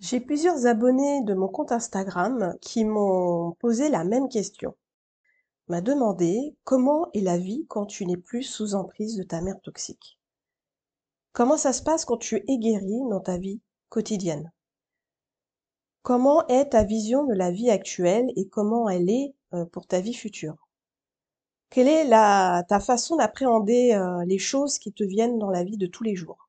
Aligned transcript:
J'ai 0.00 0.20
plusieurs 0.20 0.66
abonnés 0.66 1.22
de 1.24 1.34
mon 1.34 1.48
compte 1.48 1.72
Instagram 1.72 2.56
qui 2.60 2.84
m'ont 2.84 3.52
posé 3.58 3.88
la 3.88 4.04
même 4.04 4.28
question. 4.28 4.76
M'a 5.66 5.80
demandé 5.80 6.56
comment 6.62 7.10
est 7.14 7.20
la 7.20 7.36
vie 7.36 7.66
quand 7.68 7.84
tu 7.84 8.06
n'es 8.06 8.16
plus 8.16 8.44
sous 8.44 8.76
emprise 8.76 9.16
de 9.16 9.24
ta 9.24 9.40
mère 9.40 9.60
toxique. 9.60 10.20
Comment 11.32 11.56
ça 11.56 11.72
se 11.72 11.82
passe 11.82 12.04
quand 12.04 12.16
tu 12.16 12.36
es 12.46 12.58
guéri 12.58 13.00
dans 13.10 13.18
ta 13.20 13.38
vie 13.38 13.60
quotidienne? 13.88 14.52
Comment 16.02 16.46
est 16.46 16.70
ta 16.70 16.84
vision 16.84 17.24
de 17.24 17.34
la 17.34 17.50
vie 17.50 17.70
actuelle 17.70 18.32
et 18.36 18.48
comment 18.48 18.88
elle 18.88 19.10
est 19.10 19.34
euh, 19.52 19.64
pour 19.66 19.88
ta 19.88 20.00
vie 20.00 20.14
future? 20.14 20.68
Quelle 21.70 21.88
est 21.88 22.04
la, 22.04 22.64
ta 22.68 22.78
façon 22.78 23.16
d'appréhender 23.16 23.94
euh, 23.94 24.24
les 24.26 24.38
choses 24.38 24.78
qui 24.78 24.92
te 24.92 25.02
viennent 25.02 25.40
dans 25.40 25.50
la 25.50 25.64
vie 25.64 25.76
de 25.76 25.86
tous 25.86 26.04
les 26.04 26.14
jours? 26.14 26.47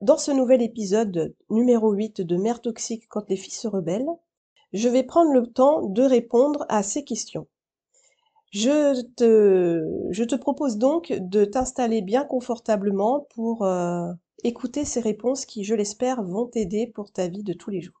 Dans 0.00 0.18
ce 0.18 0.30
nouvel 0.30 0.62
épisode 0.62 1.34
numéro 1.50 1.92
8 1.92 2.22
de 2.22 2.36
Mère 2.36 2.60
toxique 2.60 3.04
quand 3.08 3.28
les 3.28 3.36
filles 3.36 3.52
se 3.52 3.68
rebellent, 3.68 4.10
je 4.72 4.88
vais 4.88 5.02
prendre 5.02 5.32
le 5.32 5.46
temps 5.46 5.86
de 5.86 6.02
répondre 6.02 6.64
à 6.68 6.82
ces 6.82 7.04
questions. 7.04 7.46
Je 8.52 9.00
te, 9.14 10.36
propose 10.36 10.76
donc 10.76 11.12
de 11.12 11.44
t'installer 11.44 12.02
bien 12.02 12.24
confortablement 12.24 13.26
pour 13.34 13.64
euh, 13.64 14.10
écouter 14.42 14.84
ces 14.84 15.00
réponses 15.00 15.44
qui, 15.44 15.64
je 15.64 15.74
l'espère, 15.74 16.22
vont 16.22 16.46
t'aider 16.46 16.86
pour 16.86 17.12
ta 17.12 17.28
vie 17.28 17.44
de 17.44 17.52
tous 17.52 17.70
les 17.70 17.80
jours. 17.80 18.00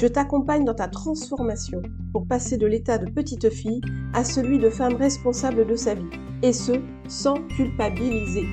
Je 0.00 0.06
t'accompagne 0.06 0.64
dans 0.64 0.76
ta 0.76 0.86
transformation 0.86 1.82
pour 2.12 2.24
passer 2.28 2.56
de 2.56 2.68
l'état 2.68 2.98
de 2.98 3.10
petite 3.10 3.50
fille 3.50 3.80
à 4.14 4.22
celui 4.22 4.60
de 4.60 4.70
femme 4.70 4.94
responsable 4.94 5.66
de 5.66 5.74
sa 5.74 5.94
vie 5.94 6.06
et 6.40 6.52
ce, 6.52 6.80
sans 7.08 7.34
culpabiliser. 7.48 8.46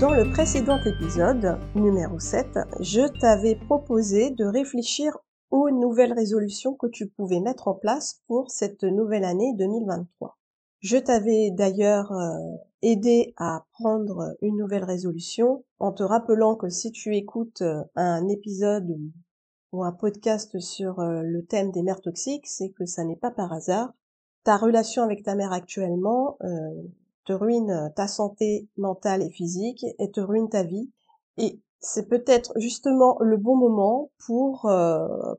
Dans 0.00 0.14
le 0.14 0.30
précédent 0.32 0.78
épisode, 0.86 1.58
numéro 1.74 2.18
7, 2.18 2.60
je 2.80 3.06
t'avais 3.20 3.56
proposé 3.56 4.30
de 4.30 4.46
réfléchir 4.46 5.18
aux 5.50 5.68
nouvelles 5.70 6.14
résolutions 6.14 6.72
que 6.72 6.86
tu 6.86 7.08
pouvais 7.08 7.40
mettre 7.40 7.68
en 7.68 7.74
place 7.74 8.22
pour 8.26 8.50
cette 8.50 8.84
nouvelle 8.84 9.24
année 9.24 9.52
2023. 9.58 10.38
Je 10.80 10.98
t'avais 10.98 11.50
d'ailleurs 11.50 12.12
euh, 12.12 12.56
aidé 12.82 13.32
à 13.38 13.64
prendre 13.72 14.36
une 14.42 14.58
nouvelle 14.58 14.84
résolution 14.84 15.64
en 15.78 15.92
te 15.92 16.02
rappelant 16.02 16.54
que 16.54 16.68
si 16.68 16.92
tu 16.92 17.16
écoutes 17.16 17.62
euh, 17.62 17.82
un 17.94 18.28
épisode 18.28 18.86
ou 19.72 19.84
un 19.84 19.92
podcast 19.92 20.58
sur 20.60 21.00
euh, 21.00 21.22
le 21.22 21.44
thème 21.46 21.72
des 21.72 21.82
mères 21.82 22.02
toxiques, 22.02 22.46
c'est 22.46 22.70
que 22.70 22.84
ça 22.84 23.04
n'est 23.04 23.16
pas 23.16 23.30
par 23.30 23.52
hasard. 23.52 23.94
Ta 24.44 24.58
relation 24.58 25.02
avec 25.02 25.24
ta 25.24 25.34
mère 25.34 25.52
actuellement 25.52 26.38
te 27.24 27.32
ruine 27.32 27.92
ta 27.96 28.06
santé 28.06 28.68
mentale 28.76 29.22
et 29.22 29.30
physique 29.30 29.84
et 29.98 30.12
te 30.12 30.20
ruine 30.20 30.48
ta 30.48 30.62
vie. 30.62 30.92
Et 31.36 31.60
c'est 31.80 32.08
peut-être 32.08 32.52
justement 32.54 33.16
le 33.20 33.38
bon 33.38 33.56
moment 33.56 34.12
pour 34.24 34.70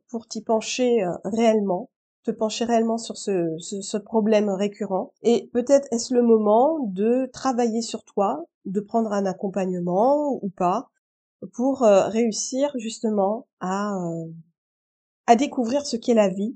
pour 0.09 0.27
t'y 0.27 0.41
pencher 0.41 1.05
réellement 1.23 1.89
pencher 2.31 2.66
réellement 2.66 2.98
sur 2.98 3.17
ce, 3.17 3.58
ce, 3.60 3.98
problème 3.98 4.49
récurrent. 4.49 5.14
Et 5.23 5.49
peut-être 5.54 5.88
est-ce 5.92 6.14
le 6.14 6.21
moment 6.21 6.80
de 6.80 7.30
travailler 7.33 7.82
sur 7.82 8.04
toi, 8.04 8.45
de 8.65 8.80
prendre 8.80 9.11
un 9.11 9.26
accompagnement 9.26 10.39
ou 10.42 10.49
pas, 10.49 10.89
pour 11.54 11.83
euh, 11.83 12.08
réussir 12.08 12.71
justement 12.77 13.48
à, 13.60 13.95
euh, 13.98 14.26
à 15.27 15.36
découvrir 15.36 15.86
ce 15.86 15.98
qu'est 15.98 16.14
la 16.14 16.30
vie 16.30 16.55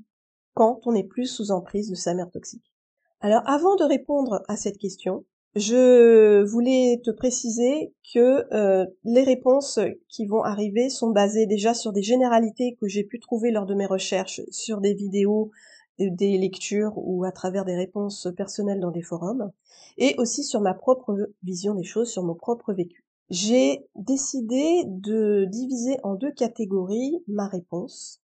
quand 0.54 0.82
on 0.86 0.94
n'est 0.94 1.04
plus 1.04 1.28
sous 1.28 1.52
emprise 1.52 1.90
de 1.90 1.96
sa 1.96 2.14
mère 2.14 2.30
toxique. 2.30 2.72
Alors 3.20 3.44
avant 3.46 3.76
de 3.76 3.84
répondre 3.84 4.44
à 4.48 4.58
cette 4.58 4.78
question, 4.78 5.26
je 5.56 6.44
voulais 6.44 7.02
te 7.04 7.12
préciser 7.12 7.94
que 8.14 8.46
euh, 8.54 8.86
les 9.04 9.24
réponses 9.24 9.80
qui 10.08 10.26
vont 10.26 10.44
arriver 10.44 10.90
sont 10.90 11.10
basées 11.10 11.46
déjà 11.46 11.74
sur 11.74 11.92
des 11.92 12.04
généralités 12.04 12.78
que 12.80 12.88
j'ai 12.88 13.04
pu 13.04 13.20
trouver 13.20 13.52
lors 13.52 13.66
de 13.66 13.76
mes 13.76 13.86
recherches 13.86 14.42
sur 14.50 14.80
des 14.80 14.94
vidéos, 14.94 15.52
des 16.00 16.38
lectures 16.38 16.94
ou 16.96 17.26
à 17.26 17.32
travers 17.32 17.66
des 17.66 17.76
réponses 17.76 18.28
personnelles 18.36 18.80
dans 18.80 18.92
des 18.92 19.02
forums, 19.02 19.52
et 19.98 20.16
aussi 20.18 20.44
sur 20.44 20.62
ma 20.62 20.74
propre 20.74 21.30
vision 21.44 21.76
des 21.76 21.84
choses, 21.84 22.10
sur 22.10 22.24
mon 22.24 22.36
propre 22.36 22.74
vécu. 22.74 23.04
J'ai 23.30 23.86
décidé 23.96 24.84
de 24.88 25.46
diviser 25.46 25.98
en 26.04 26.16
deux 26.16 26.32
catégories 26.32 27.24
ma 27.28 27.48
réponse. 27.48 28.22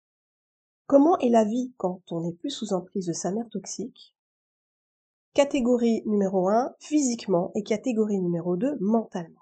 Comment 0.88 1.18
est 1.20 1.30
la 1.30 1.44
vie 1.44 1.74
quand 1.78 2.02
on 2.12 2.22
n'est 2.22 2.34
plus 2.34 2.50
sous 2.50 2.74
emprise 2.74 3.08
de 3.08 3.14
sa 3.14 3.32
mère 3.32 3.50
toxique 3.50 4.15
Catégorie 5.36 6.02
numéro 6.06 6.48
1, 6.48 6.76
physiquement, 6.80 7.52
et 7.56 7.64
catégorie 7.64 8.22
numéro 8.22 8.56
2, 8.56 8.78
mentalement. 8.80 9.42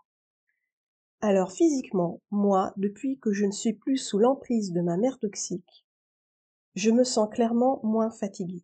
Alors 1.22 1.52
physiquement, 1.52 2.20
moi, 2.32 2.74
depuis 2.78 3.20
que 3.20 3.32
je 3.32 3.46
ne 3.46 3.52
suis 3.52 3.74
plus 3.74 3.98
sous 3.98 4.18
l'emprise 4.18 4.72
de 4.72 4.82
ma 4.82 4.98
mère 4.98 5.20
toxique, 5.20 5.86
je 6.74 6.90
me 6.90 7.04
sens 7.04 7.30
clairement 7.30 7.80
moins 7.84 8.10
fatiguée. 8.10 8.64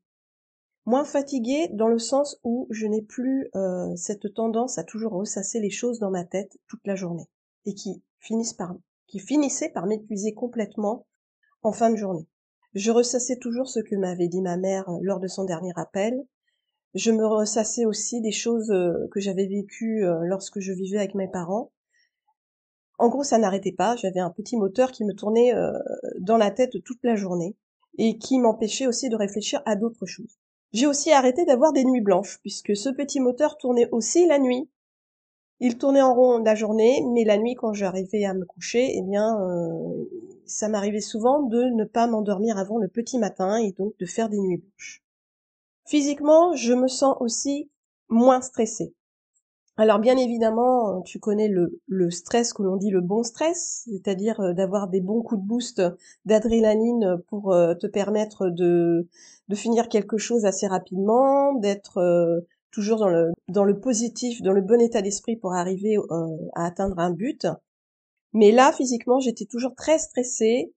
Moins 0.87 1.05
fatiguée 1.05 1.69
dans 1.71 1.87
le 1.87 1.99
sens 1.99 2.39
où 2.43 2.65
je 2.71 2.87
n'ai 2.87 3.03
plus 3.03 3.51
euh, 3.53 3.95
cette 3.95 4.33
tendance 4.33 4.79
à 4.79 4.83
toujours 4.83 5.11
ressasser 5.11 5.59
les 5.59 5.69
choses 5.69 5.99
dans 5.99 6.09
ma 6.09 6.25
tête 6.25 6.57
toute 6.67 6.87
la 6.87 6.95
journée 6.95 7.29
et 7.67 7.75
qui 7.75 8.01
finissent 8.17 8.55
par 8.55 8.73
qui 9.05 9.19
finissaient 9.19 9.69
par 9.69 9.85
m'épuiser 9.85 10.33
complètement 10.33 11.05
en 11.61 11.73
fin 11.73 11.91
de 11.91 11.95
journée. 11.95 12.27
Je 12.73 12.89
ressassais 12.89 13.37
toujours 13.37 13.69
ce 13.69 13.81
que 13.81 13.95
m'avait 13.95 14.29
dit 14.29 14.41
ma 14.41 14.57
mère 14.57 14.89
lors 15.03 15.19
de 15.19 15.27
son 15.27 15.43
dernier 15.43 15.73
appel, 15.75 16.25
je 16.95 17.11
me 17.11 17.25
ressassais 17.25 17.85
aussi 17.85 18.21
des 18.21 18.31
choses 18.31 18.71
euh, 18.71 19.07
que 19.11 19.19
j'avais 19.19 19.47
vécues 19.47 20.05
euh, 20.05 20.21
lorsque 20.23 20.59
je 20.59 20.73
vivais 20.73 20.97
avec 20.97 21.15
mes 21.15 21.27
parents. 21.27 21.71
En 22.97 23.09
gros, 23.09 23.23
ça 23.23 23.37
n'arrêtait 23.37 23.71
pas. 23.71 23.95
J'avais 23.95 24.19
un 24.19 24.31
petit 24.31 24.57
moteur 24.57 24.91
qui 24.91 25.05
me 25.05 25.13
tournait 25.13 25.53
euh, 25.53 25.71
dans 26.19 26.37
la 26.37 26.51
tête 26.51 26.83
toute 26.83 26.99
la 27.03 27.15
journée 27.15 27.55
et 27.97 28.17
qui 28.17 28.39
m'empêchait 28.39 28.87
aussi 28.87 29.09
de 29.09 29.15
réfléchir 29.15 29.61
à 29.65 29.75
d'autres 29.75 30.05
choses. 30.05 30.39
J'ai 30.73 30.87
aussi 30.87 31.11
arrêté 31.11 31.45
d'avoir 31.45 31.73
des 31.73 31.85
nuits 31.85 32.01
blanches 32.01 32.39
puisque 32.41 32.75
ce 32.75 32.89
petit 32.89 33.19
moteur 33.19 33.57
tournait 33.57 33.89
aussi 33.91 34.27
la 34.27 34.39
nuit. 34.39 34.69
Il 35.59 35.77
tournait 35.77 36.01
en 36.01 36.13
rond 36.13 36.37
la 36.39 36.55
journée, 36.55 37.03
mais 37.13 37.25
la 37.25 37.37
nuit, 37.37 37.55
quand 37.55 37.73
j'arrivais 37.73 38.23
à 38.23 38.33
me 38.33 38.45
coucher, 38.45 38.93
eh 38.95 39.01
bien, 39.01 39.37
ça 40.45 40.69
m'arrivait 40.69 41.01
souvent 41.01 41.41
de 41.43 41.63
ne 41.63 41.83
pas 41.83 42.07
m'endormir 42.07 42.57
avant 42.57 42.77
le 42.77 42.87
petit 42.87 43.17
matin 43.17 43.57
et 43.57 43.73
donc 43.73 43.93
de 43.99 44.05
faire 44.05 44.29
des 44.29 44.39
nuits 44.39 44.57
blanches. 44.57 45.03
Physiquement, 45.89 46.53
je 46.53 46.73
me 46.73 46.87
sens 46.87 47.17
aussi 47.19 47.67
moins 48.09 48.41
stressée. 48.41 48.93
Alors 49.75 49.97
bien 49.97 50.17
évidemment, 50.17 51.01
tu 51.01 51.17
connais 51.17 51.47
le, 51.47 52.11
stress 52.11 52.53
que 52.53 52.61
l'on 52.61 52.75
dit 52.75 52.91
le 52.91 53.01
bon 53.01 53.23
stress, 53.23 53.87
c'est-à-dire 53.89 54.39
euh, 54.39 54.53
d'avoir 54.53 54.87
des 54.87 55.01
bons 55.01 55.23
coups 55.23 55.41
de 55.41 55.47
boost 55.47 55.81
d'adrénaline 56.25 57.17
pour 57.27 57.53
euh, 57.53 57.73
te 57.73 57.87
permettre 57.87 58.49
de, 58.49 59.07
finir 59.55 59.89
quelque 59.89 60.19
chose 60.19 60.45
assez 60.45 60.67
rapidement, 60.67 61.55
d'être 61.55 61.97
euh, 61.97 62.41
toujours 62.69 63.09
dans 63.47 63.63
le 63.63 63.79
positif, 63.79 64.43
dans 64.43 64.53
le 64.53 64.61
bon 64.61 64.79
état 64.79 65.01
d'esprit 65.01 65.37
pour 65.37 65.55
arriver 65.55 65.97
à 66.53 66.67
atteindre 66.67 66.99
un 66.99 67.09
but. 67.09 67.47
Mais 68.33 68.51
là, 68.51 68.71
physiquement, 68.71 69.19
j'étais 69.19 69.45
toujours 69.45 69.73
très 69.73 69.97
stressée, 69.97 70.71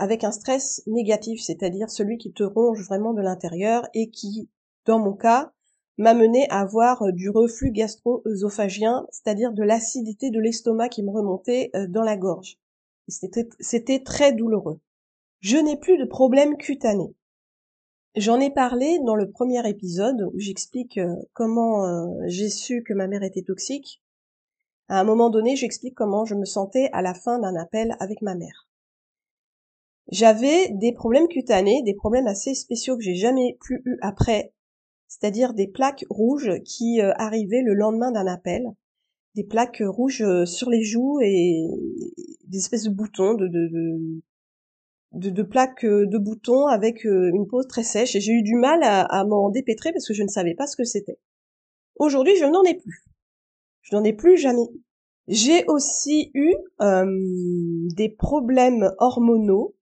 avec 0.00 0.24
un 0.24 0.32
stress 0.32 0.82
négatif, 0.86 1.42
c'est-à-dire 1.42 1.90
celui 1.90 2.16
qui 2.16 2.32
te 2.32 2.42
ronge 2.42 2.82
vraiment 2.86 3.12
de 3.12 3.20
l'intérieur 3.20 3.86
et 3.92 4.08
qui, 4.10 4.48
dans 4.86 4.98
mon 4.98 5.12
cas, 5.12 5.52
m'a 5.98 6.14
mené 6.14 6.48
à 6.48 6.60
avoir 6.60 7.02
euh, 7.02 7.12
du 7.12 7.28
reflux 7.28 7.70
gastro-œsophagien, 7.70 9.06
c'est-à-dire 9.10 9.52
de 9.52 9.62
l'acidité 9.62 10.30
de 10.30 10.40
l'estomac 10.40 10.88
qui 10.88 11.02
me 11.02 11.10
remontait 11.10 11.70
euh, 11.76 11.86
dans 11.86 12.02
la 12.02 12.16
gorge. 12.16 12.58
C'était 13.08 14.02
très 14.02 14.32
douloureux. 14.32 14.80
Je 15.40 15.58
n'ai 15.58 15.76
plus 15.76 15.98
de 15.98 16.04
problème 16.04 16.56
cutané. 16.56 17.14
J'en 18.16 18.40
ai 18.40 18.50
parlé 18.50 19.00
dans 19.04 19.16
le 19.16 19.30
premier 19.30 19.68
épisode 19.68 20.30
où 20.32 20.38
j'explique 20.38 20.96
euh, 20.96 21.14
comment 21.34 21.84
j'ai 22.26 22.48
su 22.48 22.82
que 22.84 22.94
ma 22.94 23.06
mère 23.06 23.22
était 23.22 23.42
toxique. 23.42 24.02
À 24.88 25.00
un 25.00 25.04
moment 25.04 25.28
donné, 25.28 25.56
j'explique 25.56 25.94
comment 25.94 26.24
je 26.24 26.36
me 26.36 26.44
sentais 26.44 26.88
à 26.92 27.02
la 27.02 27.14
fin 27.14 27.38
d'un 27.40 27.56
appel 27.56 27.96
avec 27.98 28.22
ma 28.22 28.34
mère. 28.34 28.69
J'avais 30.10 30.70
des 30.70 30.92
problèmes 30.92 31.28
cutanés, 31.28 31.82
des 31.84 31.94
problèmes 31.94 32.26
assez 32.26 32.54
spéciaux 32.54 32.96
que 32.96 33.02
j'ai 33.02 33.14
jamais 33.14 33.56
plus 33.60 33.80
eu 33.84 33.96
après, 34.02 34.52
c'est-à-dire 35.06 35.54
des 35.54 35.68
plaques 35.68 36.04
rouges 36.10 36.50
qui 36.64 37.00
euh, 37.00 37.12
arrivaient 37.16 37.62
le 37.62 37.74
lendemain 37.74 38.10
d'un 38.10 38.26
appel 38.26 38.64
des 39.36 39.44
plaques 39.44 39.84
rouges 39.86 40.22
euh, 40.22 40.46
sur 40.46 40.68
les 40.68 40.82
joues 40.82 41.20
et 41.20 41.64
des 42.44 42.58
espèces 42.58 42.82
de 42.82 42.90
boutons, 42.90 43.34
de, 43.34 44.22
plaques 45.42 45.84
euh, 45.84 46.06
de 46.06 46.18
boutons 46.18 46.66
avec 46.66 47.04
une 47.04 47.46
peau 47.46 47.62
très 47.62 47.84
sèche. 47.84 48.16
J'ai 48.18 48.32
eu 48.32 48.42
du 48.42 48.56
mal 48.56 48.82
à, 48.82 49.02
à 49.02 49.24
m'en 49.24 49.50
dépêtrer 49.50 49.92
parce 49.92 50.08
que 50.08 50.14
je 50.14 50.24
ne 50.24 50.28
savais 50.28 50.54
pas 50.54 50.66
ce 50.66 50.76
que 50.76 50.84
c'était. 50.84 51.20
Aujourd'hui, 51.94 52.34
je 52.36 52.46
n'en 52.46 52.64
ai 52.64 52.74
plus. 52.74 53.04
Je 53.82 53.94
n'en 53.94 54.02
ai 54.02 54.12
plus 54.12 54.36
jamais. 54.36 54.66
J'ai 55.28 55.64
aussi 55.66 56.32
eu 56.34 56.52
des 57.94 58.08
problèmes 58.08 58.90
hormonaux 58.98 59.76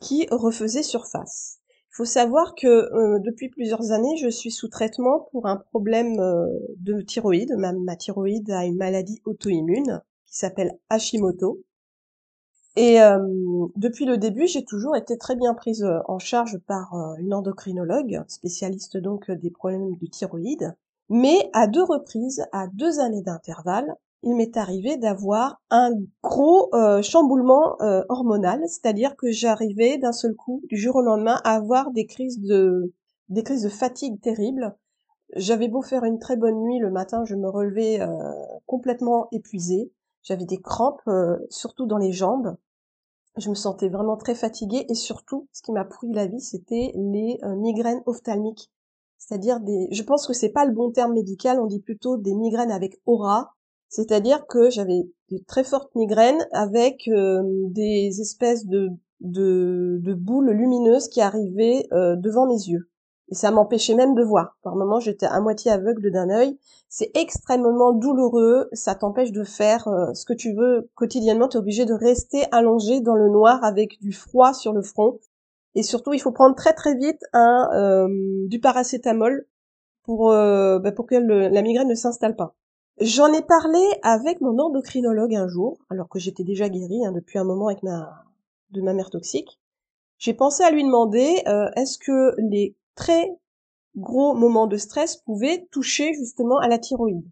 qui 0.00 0.26
refaisaient 0.30 0.82
surface. 0.82 1.60
Il 1.92 1.96
faut 1.96 2.04
savoir 2.04 2.54
que 2.54 2.66
euh, 2.66 3.18
depuis 3.18 3.48
plusieurs 3.48 3.90
années, 3.90 4.16
je 4.16 4.28
suis 4.28 4.52
sous 4.52 4.68
traitement 4.68 5.28
pour 5.32 5.46
un 5.46 5.56
problème 5.56 6.20
euh, 6.20 6.46
de 6.76 7.00
thyroïde. 7.02 7.54
Ma, 7.56 7.96
thyroïde 7.96 8.50
a 8.50 8.64
une 8.64 8.76
maladie 8.76 9.20
auto-immune 9.24 10.00
qui 10.26 10.36
s'appelle 10.36 10.78
Hashimoto. 10.88 11.62
Et 12.76 13.02
euh, 13.02 13.18
depuis 13.74 14.04
le 14.04 14.16
début, 14.18 14.46
j'ai 14.46 14.64
toujours 14.64 14.96
été 14.96 15.18
très 15.18 15.34
bien 15.34 15.52
prise 15.54 15.84
en 16.06 16.20
charge 16.20 16.58
par 16.58 16.94
une 17.18 17.34
endocrinologue, 17.34 18.22
spécialiste 18.28 18.96
donc 18.96 19.28
des 19.28 19.50
problèmes 19.50 19.96
de 19.96 20.06
thyroïde. 20.06 20.76
Mais 21.08 21.50
à 21.52 21.66
deux 21.66 21.82
reprises, 21.82 22.46
à 22.52 22.68
deux 22.68 23.00
années 23.00 23.22
d'intervalle, 23.22 23.96
il 24.22 24.34
m'est 24.36 24.56
arrivé 24.56 24.96
d'avoir 24.96 25.60
un 25.70 25.92
gros 26.22 26.68
euh, 26.74 27.00
chamboulement 27.02 27.80
euh, 27.80 28.02
hormonal, 28.08 28.60
c'est-à-dire 28.66 29.16
que 29.16 29.30
j'arrivais 29.30 29.98
d'un 29.98 30.12
seul 30.12 30.34
coup, 30.34 30.62
du 30.68 30.76
jour 30.76 30.96
au 30.96 31.02
lendemain, 31.02 31.40
à 31.44 31.54
avoir 31.54 31.90
des 31.90 32.06
crises 32.06 32.40
de 32.40 32.92
des 33.28 33.42
crises 33.44 33.62
de 33.62 33.68
fatigue 33.68 34.20
terribles. 34.20 34.76
J'avais 35.36 35.68
beau 35.68 35.82
faire 35.82 36.04
une 36.04 36.18
très 36.18 36.36
bonne 36.36 36.60
nuit, 36.62 36.80
le 36.80 36.90
matin, 36.90 37.24
je 37.24 37.36
me 37.36 37.48
relevais 37.48 38.00
euh, 38.00 38.08
complètement 38.66 39.28
épuisée. 39.32 39.92
J'avais 40.22 40.44
des 40.44 40.60
crampes, 40.60 41.00
surtout 41.48 41.86
dans 41.86 41.96
les 41.96 42.12
jambes. 42.12 42.56
Je 43.38 43.48
me 43.48 43.54
sentais 43.54 43.88
vraiment 43.88 44.18
très 44.18 44.34
fatiguée 44.34 44.84
et 44.88 44.94
surtout, 44.94 45.48
ce 45.52 45.62
qui 45.62 45.72
m'a 45.72 45.84
pourri 45.84 46.12
la 46.12 46.26
vie, 46.26 46.40
c'était 46.40 46.92
les 46.94 47.38
migraines 47.56 48.02
ophtalmiques. 48.04 48.70
C'est-à-dire 49.16 49.60
des, 49.60 49.88
je 49.92 50.02
pense 50.02 50.26
que 50.26 50.34
c'est 50.34 50.50
pas 50.50 50.66
le 50.66 50.72
bon 50.72 50.90
terme 50.90 51.14
médical, 51.14 51.58
on 51.58 51.66
dit 51.66 51.80
plutôt 51.80 52.18
des 52.18 52.34
migraines 52.34 52.72
avec 52.72 53.00
aura, 53.06 53.54
c'est-à-dire 53.90 54.46
que 54.46 54.70
j'avais 54.70 55.02
de 55.30 55.38
très 55.46 55.64
fortes 55.64 55.94
migraines 55.96 56.46
avec 56.52 57.08
euh, 57.08 57.42
des 57.66 58.20
espèces 58.20 58.64
de, 58.64 58.88
boules 59.20 60.50
lumineuses 60.52 61.08
qui 61.08 61.20
arrivaient 61.20 61.86
euh, 61.92 62.14
devant 62.14 62.46
mes 62.46 62.68
yeux. 62.68 62.88
Et 63.32 63.34
ça 63.34 63.50
m'empêchait 63.50 63.94
même 63.94 64.14
de 64.14 64.22
voir. 64.22 64.56
Par 64.62 64.76
moments, 64.76 65.00
j'étais 65.00 65.26
à 65.26 65.40
moitié 65.40 65.72
aveugle 65.72 66.10
d'un 66.12 66.30
œil. 66.30 66.56
C'est 66.88 67.10
extrêmement 67.16 67.92
douloureux. 67.92 68.68
Ça 68.72 68.94
t'empêche 68.94 69.32
de 69.32 69.44
faire 69.44 69.88
euh, 69.88 70.14
ce 70.14 70.24
que 70.24 70.32
tu 70.32 70.54
veux 70.54 70.88
quotidiennement. 70.94 71.48
Tu 71.48 71.56
es 71.56 71.60
obligé 71.60 71.84
de 71.84 71.94
rester 71.94 72.44
allongé 72.52 73.00
dans 73.00 73.16
le 73.16 73.28
noir 73.28 73.62
avec 73.64 74.00
du 74.00 74.12
froid 74.12 74.54
sur 74.54 74.72
le 74.72 74.82
front. 74.82 75.18
Et 75.74 75.82
surtout, 75.82 76.12
il 76.12 76.20
faut 76.20 76.32
prendre 76.32 76.54
très 76.54 76.74
très 76.74 76.96
vite 76.96 77.22
du 78.48 78.60
paracétamol 78.60 79.46
pour 80.02 80.30
bah, 80.30 80.92
pour 80.96 81.06
que 81.06 81.14
la 81.14 81.62
migraine 81.62 81.86
ne 81.86 81.94
s'installe 81.94 82.34
pas. 82.34 82.56
J'en 83.00 83.32
ai 83.32 83.40
parlé 83.40 83.80
avec 84.02 84.42
mon 84.42 84.58
endocrinologue 84.58 85.34
un 85.34 85.48
jour, 85.48 85.78
alors 85.88 86.10
que 86.10 86.18
j'étais 86.18 86.44
déjà 86.44 86.68
guérie 86.68 87.06
hein, 87.06 87.12
depuis 87.12 87.38
un 87.38 87.44
moment 87.44 87.68
avec 87.68 87.82
ma 87.82 88.24
de 88.72 88.82
ma 88.82 88.92
mère 88.92 89.08
toxique. 89.08 89.58
J'ai 90.18 90.34
pensé 90.34 90.62
à 90.62 90.70
lui 90.70 90.84
demander 90.84 91.42
euh, 91.48 91.70
est-ce 91.76 91.98
que 91.98 92.34
les 92.38 92.76
très 92.94 93.30
gros 93.96 94.34
moments 94.34 94.66
de 94.66 94.76
stress 94.76 95.16
pouvaient 95.16 95.66
toucher 95.70 96.12
justement 96.12 96.58
à 96.58 96.68
la 96.68 96.78
thyroïde? 96.78 97.24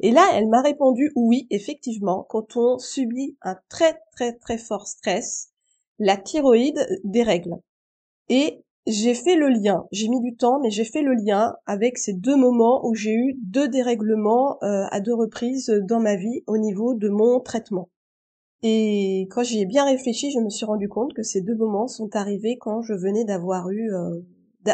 Et 0.00 0.10
là, 0.10 0.28
elle 0.34 0.48
m'a 0.48 0.60
répondu 0.60 1.12
oui, 1.16 1.46
effectivement, 1.48 2.26
quand 2.28 2.56
on 2.56 2.78
subit 2.78 3.38
un 3.40 3.56
très 3.70 3.98
très 4.12 4.34
très 4.34 4.58
fort 4.58 4.86
stress, 4.86 5.48
la 5.98 6.18
thyroïde 6.18 6.86
dérègle. 7.04 7.56
Et 8.28 8.62
j'ai 8.86 9.14
fait 9.14 9.36
le 9.36 9.48
lien, 9.48 9.86
j'ai 9.90 10.08
mis 10.08 10.20
du 10.20 10.36
temps, 10.36 10.60
mais 10.60 10.70
j'ai 10.70 10.84
fait 10.84 11.02
le 11.02 11.14
lien 11.14 11.56
avec 11.66 11.98
ces 11.98 12.12
deux 12.12 12.36
moments 12.36 12.86
où 12.86 12.94
j'ai 12.94 13.14
eu 13.14 13.34
deux 13.42 13.68
dérèglements 13.68 14.58
euh, 14.62 14.84
à 14.90 15.00
deux 15.00 15.14
reprises 15.14 15.72
dans 15.88 16.00
ma 16.00 16.14
vie 16.16 16.44
au 16.46 16.56
niveau 16.56 16.94
de 16.94 17.08
mon 17.08 17.40
traitement. 17.40 17.88
Et 18.62 19.26
quand 19.30 19.42
j'y 19.42 19.60
ai 19.60 19.66
bien 19.66 19.84
réfléchi, 19.84 20.30
je 20.30 20.38
me 20.38 20.50
suis 20.50 20.64
rendu 20.64 20.88
compte 20.88 21.14
que 21.14 21.22
ces 21.22 21.40
deux 21.40 21.56
moments 21.56 21.88
sont 21.88 22.14
arrivés 22.14 22.58
quand 22.58 22.82
je 22.82 22.94
venais 22.94 23.24
d'avoir 23.24 23.70
eu, 23.70 23.92
euh, 23.92 24.20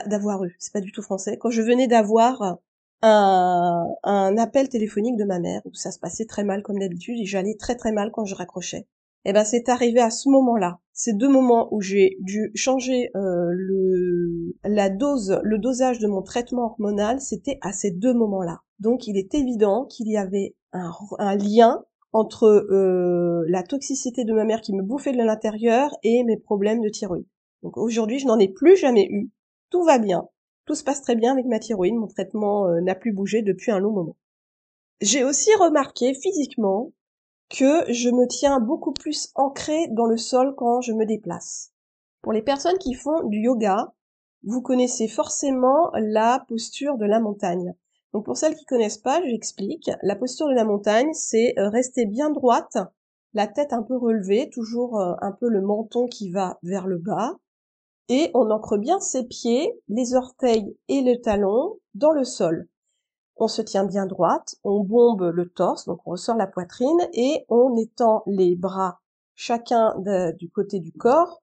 d'avoir 0.06 0.44
eu, 0.44 0.54
c'est 0.58 0.72
pas 0.72 0.80
du 0.80 0.92
tout 0.92 1.02
français, 1.02 1.38
quand 1.38 1.50
je 1.50 1.62
venais 1.62 1.86
d'avoir 1.88 2.58
un, 3.02 3.86
un 4.02 4.38
appel 4.38 4.68
téléphonique 4.68 5.16
de 5.16 5.24
ma 5.24 5.38
mère 5.38 5.62
où 5.64 5.74
ça 5.74 5.90
se 5.90 5.98
passait 5.98 6.26
très 6.26 6.44
mal 6.44 6.62
comme 6.62 6.78
d'habitude 6.78 7.18
et 7.18 7.26
j'allais 7.26 7.56
très 7.58 7.76
très 7.76 7.92
mal 7.92 8.10
quand 8.12 8.24
je 8.24 8.34
raccrochais. 8.34 8.86
Eh 9.24 9.32
ben 9.32 9.44
c'est 9.44 9.68
arrivé 9.68 10.00
à 10.00 10.10
ce 10.10 10.28
moment-là. 10.28 10.80
Ces 10.92 11.12
deux 11.12 11.28
moments 11.28 11.68
où 11.72 11.80
j'ai 11.80 12.16
dû 12.20 12.50
changer 12.54 13.10
euh, 13.14 13.50
le 13.52 14.56
la 14.64 14.90
dose, 14.90 15.40
le 15.42 15.58
dosage 15.58 16.00
de 16.00 16.08
mon 16.08 16.22
traitement 16.22 16.64
hormonal, 16.64 17.20
c'était 17.20 17.58
à 17.62 17.72
ces 17.72 17.90
deux 17.90 18.14
moments-là. 18.14 18.60
Donc 18.80 19.06
il 19.06 19.16
est 19.16 19.34
évident 19.34 19.84
qu'il 19.84 20.08
y 20.08 20.16
avait 20.16 20.54
un, 20.72 21.36
lien 21.36 21.84
entre 22.12 22.46
euh, 22.46 23.44
la 23.48 23.62
toxicité 23.62 24.24
de 24.24 24.32
ma 24.32 24.44
mère 24.44 24.60
qui 24.60 24.74
me 24.74 24.82
bouffait 24.82 25.12
de 25.12 25.22
l'intérieur 25.22 25.90
et 26.02 26.24
mes 26.24 26.36
problèmes 26.36 26.80
de 26.80 26.88
thyroïde. 26.88 27.26
Donc 27.62 27.76
aujourd'hui, 27.76 28.18
je 28.18 28.26
n'en 28.26 28.38
ai 28.38 28.48
plus 28.48 28.76
jamais 28.76 29.06
eu. 29.08 29.30
Tout 29.70 29.84
va 29.84 29.98
bien. 29.98 30.28
Tout 30.66 30.74
se 30.74 30.84
passe 30.84 31.02
très 31.02 31.14
bien 31.14 31.32
avec 31.32 31.46
ma 31.46 31.58
thyroïde. 31.58 31.94
Mon 31.94 32.08
traitement 32.08 32.66
euh, 32.66 32.80
n'a 32.80 32.94
plus 32.94 33.12
bougé 33.12 33.42
depuis 33.42 33.70
un 33.70 33.78
long 33.78 33.92
moment. 33.92 34.16
J'ai 35.00 35.24
aussi 35.24 35.50
remarqué 35.58 36.14
physiquement 36.14 36.92
que 37.52 37.92
je 37.92 38.08
me 38.08 38.26
tiens 38.26 38.60
beaucoup 38.60 38.92
plus 38.92 39.30
ancré 39.34 39.86
dans 39.88 40.06
le 40.06 40.16
sol 40.16 40.54
quand 40.56 40.80
je 40.80 40.92
me 40.92 41.04
déplace. 41.04 41.72
Pour 42.22 42.32
les 42.32 42.40
personnes 42.40 42.78
qui 42.78 42.94
font 42.94 43.24
du 43.24 43.40
yoga, 43.40 43.92
vous 44.42 44.62
connaissez 44.62 45.06
forcément 45.06 45.90
la 45.94 46.44
posture 46.48 46.96
de 46.96 47.04
la 47.04 47.20
montagne. 47.20 47.74
Donc 48.14 48.24
pour 48.24 48.38
celles 48.38 48.54
qui 48.54 48.64
connaissent 48.64 48.98
pas, 48.98 49.22
j'explique. 49.22 49.90
La 50.02 50.16
posture 50.16 50.48
de 50.48 50.54
la 50.54 50.64
montagne, 50.64 51.12
c'est 51.12 51.54
euh, 51.58 51.68
rester 51.68 52.06
bien 52.06 52.30
droite, 52.30 52.78
la 53.34 53.46
tête 53.46 53.72
un 53.72 53.82
peu 53.82 53.96
relevée, 53.96 54.48
toujours 54.50 54.98
euh, 54.98 55.14
un 55.20 55.32
peu 55.32 55.48
le 55.48 55.60
menton 55.60 56.06
qui 56.06 56.30
va 56.30 56.58
vers 56.62 56.86
le 56.86 56.98
bas, 56.98 57.36
et 58.08 58.30
on 58.34 58.50
ancre 58.50 58.78
bien 58.78 58.98
ses 58.98 59.24
pieds, 59.24 59.78
les 59.88 60.14
orteils 60.14 60.76
et 60.88 61.02
le 61.02 61.20
talon 61.20 61.78
dans 61.94 62.12
le 62.12 62.24
sol 62.24 62.68
on 63.36 63.48
se 63.48 63.62
tient 63.62 63.84
bien 63.84 64.06
droite, 64.06 64.56
on 64.64 64.80
bombe 64.80 65.32
le 65.34 65.48
torse, 65.48 65.86
donc 65.86 66.00
on 66.06 66.12
ressort 66.12 66.36
la 66.36 66.46
poitrine 66.46 67.00
et 67.12 67.44
on 67.48 67.76
étend 67.76 68.22
les 68.26 68.56
bras 68.56 69.00
chacun 69.34 69.94
du 70.38 70.50
côté 70.50 70.80
du 70.80 70.92
corps 70.92 71.42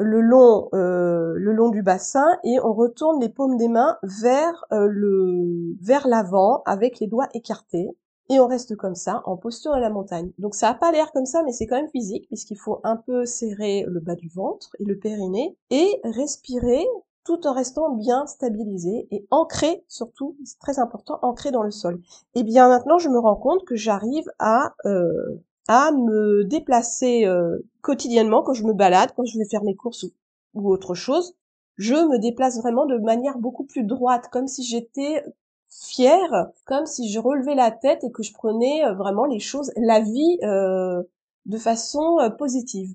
le 0.00 0.20
long 0.20 0.68
euh, 0.72 1.34
le 1.36 1.52
long 1.52 1.68
du 1.68 1.82
bassin 1.82 2.26
et 2.42 2.58
on 2.60 2.72
retourne 2.72 3.20
les 3.20 3.28
paumes 3.28 3.56
des 3.56 3.68
mains 3.68 3.98
vers 4.02 4.64
euh, 4.72 4.86
le 4.88 5.76
vers 5.82 6.08
l'avant 6.08 6.62
avec 6.64 6.98
les 7.00 7.06
doigts 7.06 7.28
écartés 7.34 7.88
et 8.30 8.40
on 8.40 8.46
reste 8.46 8.76
comme 8.76 8.94
ça 8.94 9.22
en 9.26 9.36
posture 9.36 9.74
de 9.74 9.80
la 9.80 9.90
montagne. 9.90 10.30
Donc 10.38 10.54
ça 10.54 10.70
a 10.70 10.74
pas 10.74 10.90
l'air 10.92 11.12
comme 11.12 11.26
ça 11.26 11.42
mais 11.44 11.52
c'est 11.52 11.66
quand 11.66 11.76
même 11.76 11.90
physique 11.90 12.26
puisqu'il 12.28 12.56
faut 12.56 12.80
un 12.82 12.96
peu 12.96 13.26
serrer 13.26 13.84
le 13.86 14.00
bas 14.00 14.14
du 14.14 14.28
ventre 14.28 14.70
et 14.78 14.84
le 14.84 14.98
périnée 14.98 15.56
et 15.70 16.00
respirer 16.04 16.86
tout 17.30 17.46
en 17.46 17.52
restant 17.52 17.90
bien 17.90 18.26
stabilisé 18.26 19.06
et 19.12 19.24
ancré 19.30 19.84
surtout, 19.86 20.36
c'est 20.44 20.58
très 20.58 20.80
important, 20.80 21.20
ancré 21.22 21.52
dans 21.52 21.62
le 21.62 21.70
sol. 21.70 22.00
Et 22.34 22.40
eh 22.40 22.42
bien 22.42 22.68
maintenant, 22.68 22.98
je 22.98 23.08
me 23.08 23.20
rends 23.20 23.36
compte 23.36 23.64
que 23.64 23.76
j'arrive 23.76 24.28
à 24.40 24.74
euh, 24.84 25.40
à 25.68 25.92
me 25.92 26.42
déplacer 26.42 27.26
euh, 27.26 27.58
quotidiennement 27.82 28.42
quand 28.42 28.54
je 28.54 28.64
me 28.64 28.72
balade, 28.72 29.12
quand 29.14 29.24
je 29.24 29.38
vais 29.38 29.44
faire 29.48 29.62
mes 29.62 29.76
courses 29.76 30.02
ou, 30.02 30.10
ou 30.54 30.72
autre 30.72 30.94
chose. 30.94 31.36
Je 31.76 31.94
me 31.94 32.18
déplace 32.18 32.58
vraiment 32.58 32.84
de 32.86 32.98
manière 32.98 33.38
beaucoup 33.38 33.64
plus 33.64 33.84
droite, 33.84 34.26
comme 34.32 34.48
si 34.48 34.64
j'étais 34.64 35.22
fière, 35.68 36.48
comme 36.64 36.86
si 36.86 37.12
je 37.12 37.20
relevais 37.20 37.54
la 37.54 37.70
tête 37.70 38.02
et 38.02 38.10
que 38.10 38.24
je 38.24 38.32
prenais 38.32 38.84
euh, 38.84 38.94
vraiment 38.94 39.26
les 39.26 39.38
choses, 39.38 39.70
la 39.76 40.00
vie 40.00 40.38
euh, 40.42 41.00
de 41.46 41.58
façon 41.58 42.18
positive. 42.36 42.92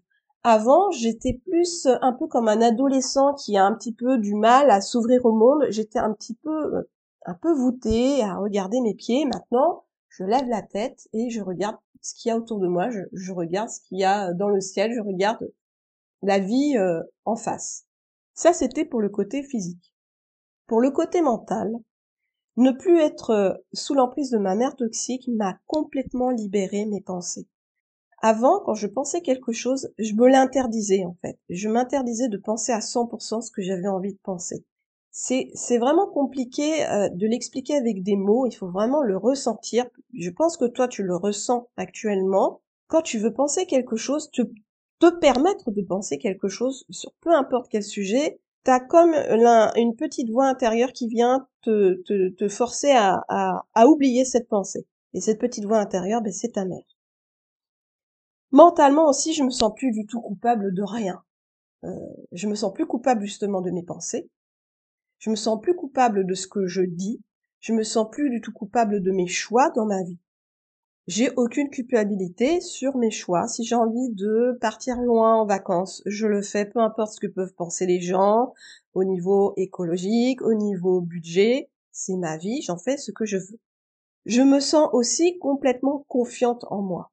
Avant, 0.47 0.91
j'étais 0.91 1.33
plus 1.33 1.87
un 1.87 2.13
peu 2.13 2.27
comme 2.27 2.47
un 2.47 2.61
adolescent 2.61 3.33
qui 3.33 3.57
a 3.57 3.65
un 3.65 3.73
petit 3.73 3.95
peu 3.95 4.19
du 4.19 4.35
mal 4.35 4.69
à 4.69 4.79
s'ouvrir 4.79 5.25
au 5.25 5.31
monde. 5.31 5.65
J'étais 5.69 5.97
un 5.97 6.13
petit 6.13 6.35
peu, 6.35 6.75
euh, 6.75 6.83
un 7.25 7.33
peu 7.33 7.51
voûtée 7.51 8.21
à 8.21 8.35
regarder 8.35 8.79
mes 8.79 8.93
pieds. 8.93 9.25
Maintenant, 9.25 9.85
je 10.07 10.23
lève 10.23 10.47
la 10.47 10.61
tête 10.61 11.07
et 11.13 11.31
je 11.31 11.41
regarde 11.41 11.77
ce 12.03 12.13
qu'il 12.13 12.29
y 12.29 12.31
a 12.31 12.37
autour 12.37 12.59
de 12.59 12.67
moi. 12.67 12.89
Je, 12.91 13.33
regarde 13.33 13.69
ce 13.69 13.79
qu'il 13.87 13.97
y 13.97 14.03
a 14.03 14.33
dans 14.33 14.49
le 14.49 14.61
ciel. 14.61 14.93
Je 14.93 15.01
regarde 15.01 15.51
la 16.21 16.37
vie 16.37 16.77
euh, 16.77 17.01
en 17.25 17.35
face. 17.35 17.87
Ça, 18.35 18.53
c'était 18.53 18.85
pour 18.85 19.01
le 19.01 19.09
côté 19.09 19.41
physique. 19.41 19.95
Pour 20.67 20.79
le 20.79 20.91
côté 20.91 21.23
mental, 21.23 21.73
ne 22.57 22.69
plus 22.69 22.99
être 22.99 23.31
euh, 23.31 23.53
sous 23.73 23.95
l'emprise 23.95 24.29
de 24.29 24.37
ma 24.37 24.53
mère 24.53 24.75
toxique 24.75 25.27
m'a 25.27 25.57
complètement 25.65 26.29
libéré 26.29 26.85
mes 26.85 27.01
pensées. 27.01 27.47
Avant, 28.27 28.59
quand 28.59 28.73
je 28.73 28.87
pensais 28.87 29.21
quelque 29.21 29.51
chose, 29.51 29.93
je 29.99 30.13
me 30.13 30.27
l'interdisais 30.27 31.05
en 31.05 31.15
fait. 31.21 31.37
Je 31.47 31.69
m'interdisais 31.69 32.27
de 32.27 32.37
penser 32.37 32.71
à 32.71 32.79
100% 32.79 33.43
ce 33.43 33.51
que 33.51 33.61
j'avais 33.61 33.87
envie 33.87 34.13
de 34.13 34.19
penser. 34.23 34.65
c'est 35.11 35.51
c'est 35.53 35.77
vraiment 35.77 36.07
compliqué 36.07 36.87
euh, 36.87 37.07
de 37.09 37.27
l'expliquer 37.27 37.75
avec 37.75 38.01
des 38.01 38.15
mots. 38.15 38.47
Il 38.47 38.55
faut 38.55 38.71
vraiment 38.71 39.03
le 39.03 39.15
ressentir. 39.15 39.85
Je 40.15 40.31
pense 40.31 40.57
que 40.57 40.65
toi 40.65 40.87
tu 40.87 41.03
le 41.03 41.15
ressens 41.15 41.69
actuellement. 41.77 42.61
Quand 42.87 43.03
tu 43.03 43.19
veux 43.19 43.31
penser 43.31 43.67
quelque 43.67 43.95
chose, 43.95 44.31
te, 44.31 44.41
te 44.99 45.19
permettre 45.19 45.69
de 45.69 45.83
penser 45.83 46.17
quelque 46.17 46.47
chose 46.47 46.83
sur 46.89 47.13
peu 47.21 47.31
importe 47.31 47.67
quel 47.69 47.83
sujet, 47.83 48.39
t'as 48.63 48.79
comme 48.79 49.13
une 49.75 49.95
petite 49.95 50.31
voix 50.31 50.47
intérieure 50.47 50.93
qui 50.93 51.07
vient 51.07 51.47
te, 51.61 52.01
te, 52.07 52.29
te 52.29 52.49
forcer 52.49 52.89
à, 52.89 53.23
à, 53.29 53.87
oublier 53.87 54.25
cette 54.25 54.49
pensée. 54.49 54.87
Et 55.13 55.21
cette 55.21 55.39
petite 55.39 55.65
voix 55.65 55.77
intérieure, 55.77 56.23
ben, 56.23 56.33
c'est 56.33 56.53
ta 56.53 56.65
mère. 56.65 56.94
Mentalement 58.51 59.07
aussi, 59.09 59.33
je 59.33 59.43
me 59.43 59.49
sens 59.49 59.73
plus 59.75 59.91
du 59.91 60.05
tout 60.05 60.21
coupable 60.21 60.73
de 60.73 60.83
rien. 60.83 61.23
Euh, 61.83 61.89
je 62.31 62.47
me 62.47 62.55
sens 62.55 62.73
plus 62.73 62.85
coupable 62.85 63.25
justement 63.25 63.61
de 63.61 63.71
mes 63.71 63.83
pensées. 63.83 64.29
Je 65.19 65.29
me 65.29 65.35
sens 65.35 65.59
plus 65.61 65.75
coupable 65.75 66.25
de 66.25 66.33
ce 66.33 66.47
que 66.47 66.67
je 66.67 66.81
dis. 66.81 67.21
Je 67.59 67.73
me 67.73 67.83
sens 67.83 68.07
plus 68.11 68.29
du 68.29 68.41
tout 68.41 68.51
coupable 68.51 69.01
de 69.01 69.11
mes 69.11 69.27
choix 69.27 69.71
dans 69.71 69.85
ma 69.85 70.03
vie. 70.03 70.19
J'ai 71.07 71.29
aucune 71.35 71.69
culpabilité 71.69 72.61
sur 72.61 72.97
mes 72.97 73.11
choix. 73.11 73.47
Si 73.47 73.63
j'ai 73.63 73.75
envie 73.75 74.09
de 74.13 74.57
partir 74.59 74.99
loin 75.01 75.35
en 75.35 75.45
vacances, 75.45 76.01
je 76.07 76.25
le 76.25 76.41
fais, 76.41 76.65
peu 76.65 76.79
importe 76.79 77.13
ce 77.13 77.19
que 77.19 77.27
peuvent 77.27 77.53
penser 77.53 77.85
les 77.85 78.01
gens, 78.01 78.53
au 78.95 79.03
niveau 79.03 79.53
écologique, 79.55 80.41
au 80.41 80.55
niveau 80.55 81.01
budget. 81.01 81.69
C'est 81.91 82.17
ma 82.17 82.37
vie, 82.37 82.63
j'en 82.63 82.77
fais 82.77 82.97
ce 82.97 83.11
que 83.11 83.25
je 83.25 83.37
veux. 83.37 83.59
Je 84.25 84.41
me 84.41 84.59
sens 84.59 84.89
aussi 84.93 85.37
complètement 85.37 86.05
confiante 86.07 86.65
en 86.71 86.81
moi. 86.81 87.11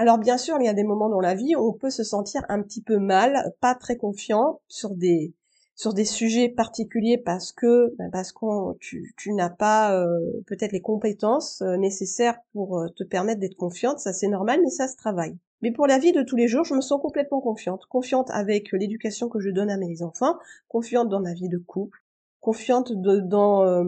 Alors 0.00 0.18
bien 0.18 0.38
sûr, 0.38 0.56
il 0.60 0.64
y 0.64 0.68
a 0.68 0.74
des 0.74 0.84
moments 0.84 1.08
dans 1.08 1.20
la 1.20 1.34
vie 1.34 1.56
où 1.56 1.70
on 1.70 1.72
peut 1.72 1.90
se 1.90 2.04
sentir 2.04 2.42
un 2.48 2.62
petit 2.62 2.80
peu 2.80 2.98
mal, 2.98 3.52
pas 3.60 3.74
très 3.74 3.96
confiant 3.96 4.60
sur 4.68 4.90
des 4.90 5.34
sur 5.74 5.92
des 5.92 6.04
sujets 6.04 6.48
particuliers 6.48 7.18
parce 7.18 7.50
que 7.52 7.94
ben, 7.98 8.08
parce 8.10 8.30
qu'on 8.30 8.76
tu, 8.80 9.12
n'as 9.32 9.50
pas 9.50 9.94
euh, 9.96 10.20
peut-être 10.46 10.70
les 10.70 10.80
compétences 10.80 11.62
euh, 11.62 11.76
nécessaires 11.76 12.38
pour 12.52 12.78
euh, 12.78 12.88
te 12.96 13.02
permettre 13.02 13.40
d'être 13.40 13.56
confiante, 13.56 13.98
ça 13.98 14.12
c'est 14.12 14.28
normal, 14.28 14.60
mais 14.62 14.70
ça 14.70 14.86
se 14.86 14.96
travaille. 14.96 15.36
Mais 15.62 15.72
pour 15.72 15.88
la 15.88 15.98
vie 15.98 16.12
de 16.12 16.22
tous 16.22 16.36
les 16.36 16.46
jours, 16.46 16.64
je 16.64 16.74
me 16.74 16.80
sens 16.80 17.00
complètement 17.02 17.40
confiante, 17.40 17.86
confiante 17.86 18.30
avec 18.30 18.70
l'éducation 18.70 19.28
que 19.28 19.40
je 19.40 19.50
donne 19.50 19.70
à 19.70 19.76
mes 19.76 20.02
enfants, 20.02 20.36
confiante 20.68 21.08
dans 21.08 21.20
ma 21.20 21.34
vie 21.34 21.48
de 21.48 21.58
couple, 21.58 21.98
confiante 22.40 22.92
dans 22.92 23.84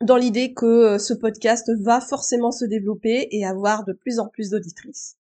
dans 0.00 0.16
l'idée 0.16 0.54
que 0.54 0.96
ce 0.98 1.12
podcast 1.12 1.70
va 1.80 2.00
forcément 2.00 2.52
se 2.52 2.64
développer 2.64 3.28
et 3.32 3.44
avoir 3.44 3.84
de 3.84 3.92
plus 3.92 4.18
en 4.18 4.28
plus 4.28 4.50
d'auditrices. 4.50 5.19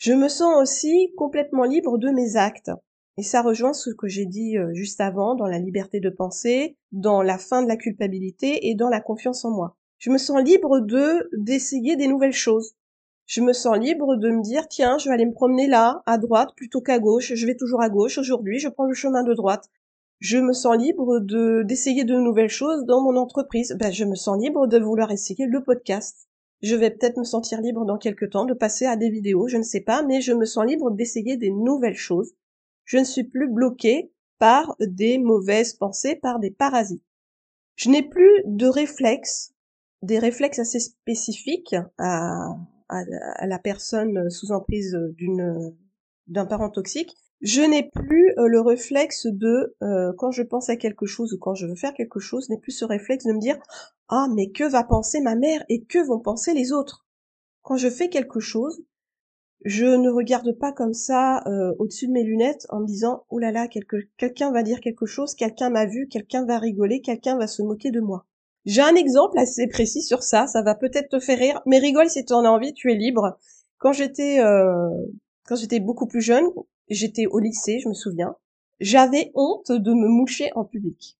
Je 0.00 0.14
me 0.14 0.28
sens 0.28 0.56
aussi 0.62 1.12
complètement 1.14 1.64
libre 1.64 1.98
de 1.98 2.08
mes 2.08 2.36
actes. 2.36 2.70
Et 3.18 3.22
ça 3.22 3.42
rejoint 3.42 3.74
ce 3.74 3.90
que 3.90 4.08
j'ai 4.08 4.24
dit 4.24 4.56
euh, 4.56 4.72
juste 4.72 4.98
avant 5.02 5.34
dans 5.34 5.46
la 5.46 5.58
liberté 5.58 6.00
de 6.00 6.08
penser, 6.08 6.78
dans 6.90 7.20
la 7.20 7.36
fin 7.36 7.62
de 7.62 7.68
la 7.68 7.76
culpabilité 7.76 8.70
et 8.70 8.74
dans 8.74 8.88
la 8.88 9.02
confiance 9.02 9.44
en 9.44 9.50
moi. 9.50 9.76
Je 9.98 10.08
me 10.08 10.16
sens 10.16 10.42
libre 10.42 10.80
de 10.80 11.28
d'essayer 11.36 11.96
des 11.96 12.08
nouvelles 12.08 12.32
choses. 12.32 12.72
Je 13.26 13.42
me 13.42 13.52
sens 13.52 13.76
libre 13.76 14.16
de 14.16 14.30
me 14.30 14.42
dire 14.42 14.68
tiens, 14.68 14.96
je 14.96 15.10
vais 15.10 15.14
aller 15.14 15.26
me 15.26 15.34
promener 15.34 15.66
là, 15.66 16.02
à 16.06 16.16
droite 16.16 16.54
plutôt 16.56 16.80
qu'à 16.80 16.98
gauche. 16.98 17.34
Je 17.34 17.46
vais 17.46 17.56
toujours 17.56 17.82
à 17.82 17.90
gauche 17.90 18.16
aujourd'hui, 18.16 18.58
je 18.58 18.70
prends 18.70 18.86
le 18.86 18.94
chemin 18.94 19.22
de 19.22 19.34
droite. 19.34 19.68
Je 20.20 20.38
me 20.38 20.54
sens 20.54 20.78
libre 20.78 21.20
de 21.20 21.62
d'essayer 21.62 22.04
de 22.04 22.14
nouvelles 22.14 22.48
choses 22.48 22.86
dans 22.86 23.02
mon 23.02 23.16
entreprise. 23.16 23.76
Ben, 23.78 23.92
je 23.92 24.06
me 24.06 24.14
sens 24.14 24.40
libre 24.40 24.66
de 24.66 24.78
vouloir 24.78 25.10
essayer 25.10 25.44
le 25.44 25.62
podcast. 25.62 26.29
Je 26.62 26.76
vais 26.76 26.90
peut-être 26.90 27.16
me 27.16 27.24
sentir 27.24 27.60
libre 27.60 27.84
dans 27.84 27.98
quelques 27.98 28.30
temps 28.30 28.44
de 28.44 28.54
passer 28.54 28.86
à 28.86 28.96
des 28.96 29.10
vidéos, 29.10 29.48
je 29.48 29.56
ne 29.56 29.62
sais 29.62 29.80
pas, 29.80 30.02
mais 30.02 30.20
je 30.20 30.32
me 30.32 30.44
sens 30.44 30.66
libre 30.66 30.90
d'essayer 30.90 31.36
des 31.36 31.50
nouvelles 31.50 31.96
choses 31.96 32.34
je 32.90 32.98
ne 32.98 33.04
suis 33.04 33.22
plus 33.22 33.48
bloquée 33.48 34.10
par 34.40 34.74
des 34.80 35.18
mauvaises 35.18 35.74
pensées, 35.74 36.16
par 36.16 36.40
des 36.40 36.50
parasites. 36.50 37.04
Je 37.76 37.88
n'ai 37.88 38.02
plus 38.02 38.42
de 38.46 38.66
réflexes, 38.66 39.54
des 40.02 40.18
réflexes 40.18 40.58
assez 40.58 40.80
spécifiques 40.80 41.76
à, 41.98 42.56
la 42.88 43.58
personne 43.60 44.28
sous 44.28 44.50
emprise 44.50 44.98
d'un 46.26 46.46
parent 46.46 46.68
toxique. 46.68 47.14
Je 47.40 47.62
n'ai 47.62 47.88
plus 47.88 48.34
euh, 48.38 48.48
le 48.48 48.60
réflexe 48.60 49.26
de 49.26 49.74
euh, 49.82 50.12
quand 50.18 50.30
je 50.30 50.42
pense 50.42 50.68
à 50.68 50.76
quelque 50.76 51.06
chose 51.06 51.32
ou 51.32 51.38
quand 51.38 51.54
je 51.54 51.66
veux 51.66 51.74
faire 51.74 51.94
quelque 51.94 52.20
chose, 52.20 52.46
je 52.48 52.52
n'ai 52.52 52.60
plus 52.60 52.72
ce 52.72 52.84
réflexe 52.84 53.24
de 53.24 53.32
me 53.32 53.40
dire 53.40 53.58
ah 54.08 54.26
mais 54.34 54.50
que 54.50 54.64
va 54.64 54.84
penser 54.84 55.20
ma 55.20 55.36
mère 55.36 55.64
et 55.70 55.82
que 55.82 55.98
vont 56.06 56.20
penser 56.20 56.52
les 56.52 56.72
autres? 56.72 57.06
Quand 57.62 57.76
je 57.76 57.88
fais 57.88 58.10
quelque 58.10 58.40
chose, 58.40 58.82
je 59.64 59.86
ne 59.86 60.10
regarde 60.10 60.52
pas 60.52 60.72
comme 60.72 60.92
ça 60.92 61.42
euh, 61.46 61.74
au-dessus 61.78 62.08
de 62.08 62.12
mes 62.12 62.24
lunettes 62.24 62.66
en 62.68 62.80
me 62.80 62.86
disant 62.86 63.24
oh 63.30 63.38
là 63.38 63.52
là 63.52 63.68
quelqu'un 63.68 64.52
va 64.52 64.62
dire 64.62 64.80
quelque 64.80 65.06
chose, 65.06 65.34
quelqu'un 65.34 65.70
m'a 65.70 65.86
vu, 65.86 66.08
quelqu'un 66.08 66.44
va 66.44 66.58
rigoler, 66.58 67.00
quelqu'un 67.00 67.38
va 67.38 67.46
se 67.46 67.62
moquer 67.62 67.90
de 67.90 68.00
moi. 68.00 68.26
J'ai 68.66 68.82
un 68.82 68.94
exemple 68.94 69.38
assez 69.38 69.66
précis 69.66 70.02
sur 70.02 70.22
ça, 70.22 70.46
ça 70.46 70.60
va 70.60 70.74
peut-être 70.74 71.08
te 71.08 71.20
faire 71.20 71.38
rire, 71.38 71.62
mais 71.64 71.78
rigole 71.78 72.10
si 72.10 72.22
tu 72.22 72.34
en 72.34 72.44
as 72.44 72.50
envie, 72.50 72.74
tu 72.74 72.92
es 72.92 72.96
libre. 72.96 73.38
Quand 73.78 73.92
j'étais 73.92 74.40
quand 75.46 75.56
j'étais 75.56 75.80
beaucoup 75.80 76.06
plus 76.06 76.20
jeune, 76.20 76.44
j'étais 76.90 77.26
au 77.26 77.38
lycée, 77.38 77.78
je 77.78 77.88
me 77.88 77.94
souviens, 77.94 78.36
j'avais 78.80 79.30
honte 79.34 79.72
de 79.72 79.92
me 79.92 80.08
moucher 80.08 80.50
en 80.54 80.64
public. 80.64 81.16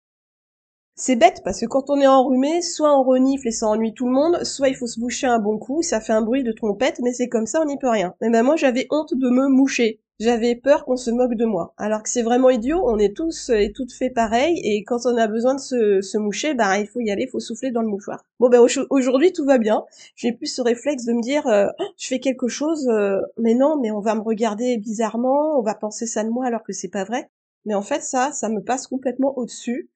C'est 0.94 1.16
bête 1.16 1.40
parce 1.44 1.60
que 1.60 1.66
quand 1.66 1.88
on 1.88 2.00
est 2.00 2.06
enrhumé, 2.06 2.60
soit 2.60 2.98
on 2.98 3.02
renifle 3.02 3.48
et 3.48 3.52
ça 3.52 3.66
ennuie 3.68 3.94
tout 3.94 4.06
le 4.06 4.12
monde, 4.12 4.44
soit 4.44 4.68
il 4.68 4.76
faut 4.76 4.86
se 4.86 5.00
boucher 5.00 5.26
un 5.26 5.38
bon 5.38 5.58
coup, 5.58 5.80
ça 5.82 6.00
fait 6.00 6.12
un 6.12 6.20
bruit 6.20 6.44
de 6.44 6.52
trompette, 6.52 7.00
mais 7.00 7.14
c'est 7.14 7.28
comme 7.28 7.46
ça, 7.46 7.62
on 7.62 7.64
n'y 7.64 7.78
peut 7.78 7.88
rien. 7.88 8.14
Mais 8.20 8.28
ben 8.30 8.42
moi 8.42 8.56
j'avais 8.56 8.86
honte 8.90 9.14
de 9.14 9.30
me 9.30 9.48
moucher. 9.48 10.00
J'avais 10.20 10.54
peur 10.54 10.84
qu'on 10.84 10.96
se 10.96 11.10
moque 11.10 11.34
de 11.34 11.46
moi. 11.46 11.74
Alors 11.78 12.02
que 12.02 12.08
c'est 12.08 12.22
vraiment 12.22 12.50
idiot, 12.50 12.80
on 12.84 12.98
est 12.98 13.16
tous 13.16 13.48
et 13.48 13.72
toutes 13.72 13.92
fait 13.92 14.10
pareil, 14.10 14.60
et 14.62 14.84
quand 14.84 15.06
on 15.06 15.16
a 15.16 15.26
besoin 15.26 15.54
de 15.54 15.60
se, 15.60 16.00
se 16.02 16.18
moucher, 16.18 16.54
bah 16.54 16.78
il 16.78 16.86
faut 16.86 17.00
y 17.00 17.10
aller, 17.10 17.24
il 17.24 17.30
faut 17.30 17.40
souffler 17.40 17.70
dans 17.72 17.82
le 17.82 17.88
mouchoir. 17.88 18.22
Bon 18.38 18.48
ben 18.48 18.60
aujourd'hui 18.90 19.32
tout 19.32 19.46
va 19.46 19.58
bien. 19.58 19.84
J'ai 20.14 20.32
plus 20.32 20.46
ce 20.46 20.62
réflexe 20.62 21.06
de 21.06 21.14
me 21.14 21.22
dire, 21.22 21.46
euh, 21.46 21.66
oh, 21.78 21.84
je 21.98 22.06
fais 22.06 22.20
quelque 22.20 22.48
chose, 22.48 22.86
euh, 22.88 23.18
mais 23.38 23.54
non, 23.54 23.80
mais 23.80 23.90
on 23.90 24.00
va 24.00 24.14
me 24.14 24.20
regarder 24.20 24.76
bizarrement, 24.76 25.58
on 25.58 25.62
va 25.62 25.74
penser 25.74 26.06
ça 26.06 26.22
de 26.22 26.28
moi 26.28 26.46
alors 26.46 26.62
que 26.62 26.72
c'est 26.72 26.88
pas 26.88 27.04
vrai. 27.04 27.30
Mais 27.64 27.74
en 27.74 27.82
fait 27.82 28.02
ça, 28.02 28.30
ça 28.32 28.48
me 28.50 28.62
passe 28.62 28.86
complètement 28.86 29.36
au-dessus 29.38 29.90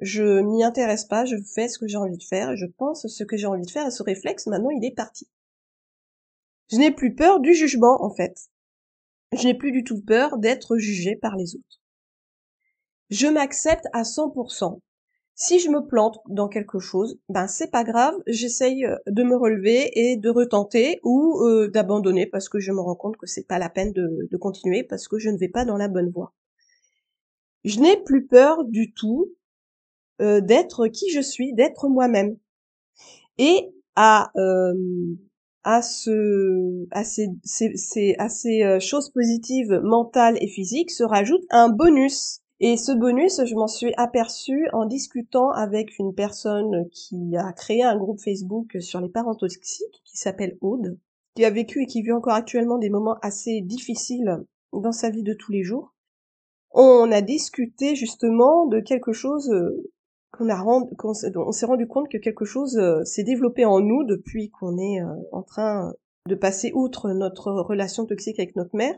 je 0.00 0.40
m'y 0.40 0.62
intéresse 0.62 1.04
pas, 1.04 1.24
je 1.24 1.36
fais 1.54 1.68
ce 1.68 1.78
que 1.78 1.88
j'ai 1.88 1.96
envie 1.96 2.18
de 2.18 2.22
faire, 2.22 2.56
je 2.56 2.66
pense 2.66 3.06
ce 3.06 3.24
que 3.24 3.36
j'ai 3.36 3.46
envie 3.46 3.66
de 3.66 3.70
faire, 3.70 3.86
et 3.86 3.90
ce 3.90 4.02
réflexe, 4.02 4.46
maintenant, 4.46 4.70
il 4.70 4.84
est 4.84 4.94
parti. 4.94 5.28
Je 6.70 6.76
n'ai 6.76 6.90
plus 6.90 7.14
peur 7.14 7.40
du 7.40 7.54
jugement, 7.54 8.04
en 8.04 8.10
fait. 8.10 8.48
Je 9.36 9.46
n'ai 9.46 9.54
plus 9.54 9.72
du 9.72 9.84
tout 9.84 10.00
peur 10.00 10.38
d'être 10.38 10.78
jugé 10.78 11.16
par 11.16 11.36
les 11.36 11.54
autres. 11.54 11.80
Je 13.10 13.26
m'accepte 13.26 13.86
à 13.92 14.02
100%. 14.02 14.80
Si 15.34 15.60
je 15.60 15.70
me 15.70 15.86
plante 15.86 16.18
dans 16.28 16.48
quelque 16.48 16.80
chose, 16.80 17.20
ben 17.28 17.46
c'est 17.46 17.70
pas 17.70 17.84
grave, 17.84 18.14
j'essaye 18.26 18.84
euh, 18.84 18.96
de 19.06 19.22
me 19.22 19.36
relever 19.36 19.88
et 19.94 20.16
de 20.16 20.28
retenter 20.30 20.98
ou 21.04 21.40
euh, 21.42 21.68
d'abandonner 21.68 22.26
parce 22.26 22.48
que 22.48 22.58
je 22.58 22.72
me 22.72 22.80
rends 22.80 22.96
compte 22.96 23.16
que 23.16 23.26
c'est 23.26 23.46
pas 23.46 23.60
la 23.60 23.68
peine 23.68 23.92
de, 23.92 24.36
continuer 24.36 24.82
parce 24.82 25.06
que 25.06 25.18
je 25.18 25.30
ne 25.30 25.38
vais 25.38 25.48
pas 25.48 25.64
dans 25.64 25.76
la 25.76 25.86
bonne 25.86 26.10
voie. 26.10 26.34
Je 27.64 27.78
n'ai 27.78 27.96
plus 28.02 28.26
peur 28.26 28.64
du 28.64 28.92
tout 28.92 29.32
euh, 30.20 30.40
d'être 30.40 30.88
qui 30.88 31.10
je 31.10 31.20
suis, 31.20 31.54
d'être 31.54 31.88
moi-même. 31.88 32.36
Et 33.38 33.70
à 33.94 34.32
à 35.68 35.82
ce 35.82 36.86
à 36.92 37.04
ces, 37.04 37.28
ces, 37.44 38.16
euh, 38.64 38.80
choses 38.80 39.10
positives 39.10 39.82
mentales 39.84 40.38
et 40.40 40.48
physiques 40.48 40.90
se 40.90 41.04
rajoute 41.04 41.44
un 41.50 41.68
bonus. 41.68 42.40
Et 42.60 42.78
ce 42.78 42.90
bonus, 42.90 43.44
je 43.44 43.54
m'en 43.54 43.66
suis 43.66 43.92
aperçue 43.98 44.66
en 44.72 44.86
discutant 44.86 45.50
avec 45.50 45.98
une 45.98 46.14
personne 46.14 46.88
qui 46.90 47.36
a 47.36 47.52
créé 47.52 47.82
un 47.84 47.98
groupe 47.98 48.18
Facebook 48.18 48.78
sur 48.80 49.02
les 49.02 49.10
parents 49.10 49.34
toxiques, 49.34 50.02
qui 50.06 50.16
s'appelle 50.16 50.56
Aude, 50.62 50.98
qui 51.34 51.44
a 51.44 51.50
vécu 51.50 51.82
et 51.82 51.86
qui 51.86 52.00
vit 52.00 52.12
encore 52.12 52.32
actuellement 52.32 52.78
des 52.78 52.88
moments 52.88 53.18
assez 53.20 53.60
difficiles 53.60 54.38
dans 54.72 54.90
sa 54.90 55.10
vie 55.10 55.22
de 55.22 55.34
tous 55.34 55.52
les 55.52 55.64
jours. 55.64 55.94
On 56.70 57.12
a 57.12 57.20
discuté 57.20 57.94
justement 57.94 58.66
de 58.66 58.80
quelque 58.80 59.12
chose 59.12 59.50
qu'on 60.30 60.48
on 60.50 61.52
s'est 61.52 61.66
rendu 61.66 61.86
compte 61.86 62.08
que 62.10 62.18
quelque 62.18 62.44
chose 62.44 62.76
euh, 62.76 63.02
s'est 63.04 63.22
développé 63.22 63.64
en 63.64 63.80
nous 63.80 64.04
depuis 64.04 64.50
qu'on 64.50 64.76
est 64.78 65.00
euh, 65.00 65.14
en 65.32 65.42
train 65.42 65.92
de 66.26 66.34
passer 66.34 66.72
outre 66.74 67.10
notre 67.10 67.50
relation 67.52 68.04
toxique 68.04 68.38
avec 68.38 68.54
notre 68.54 68.76
mère, 68.76 68.94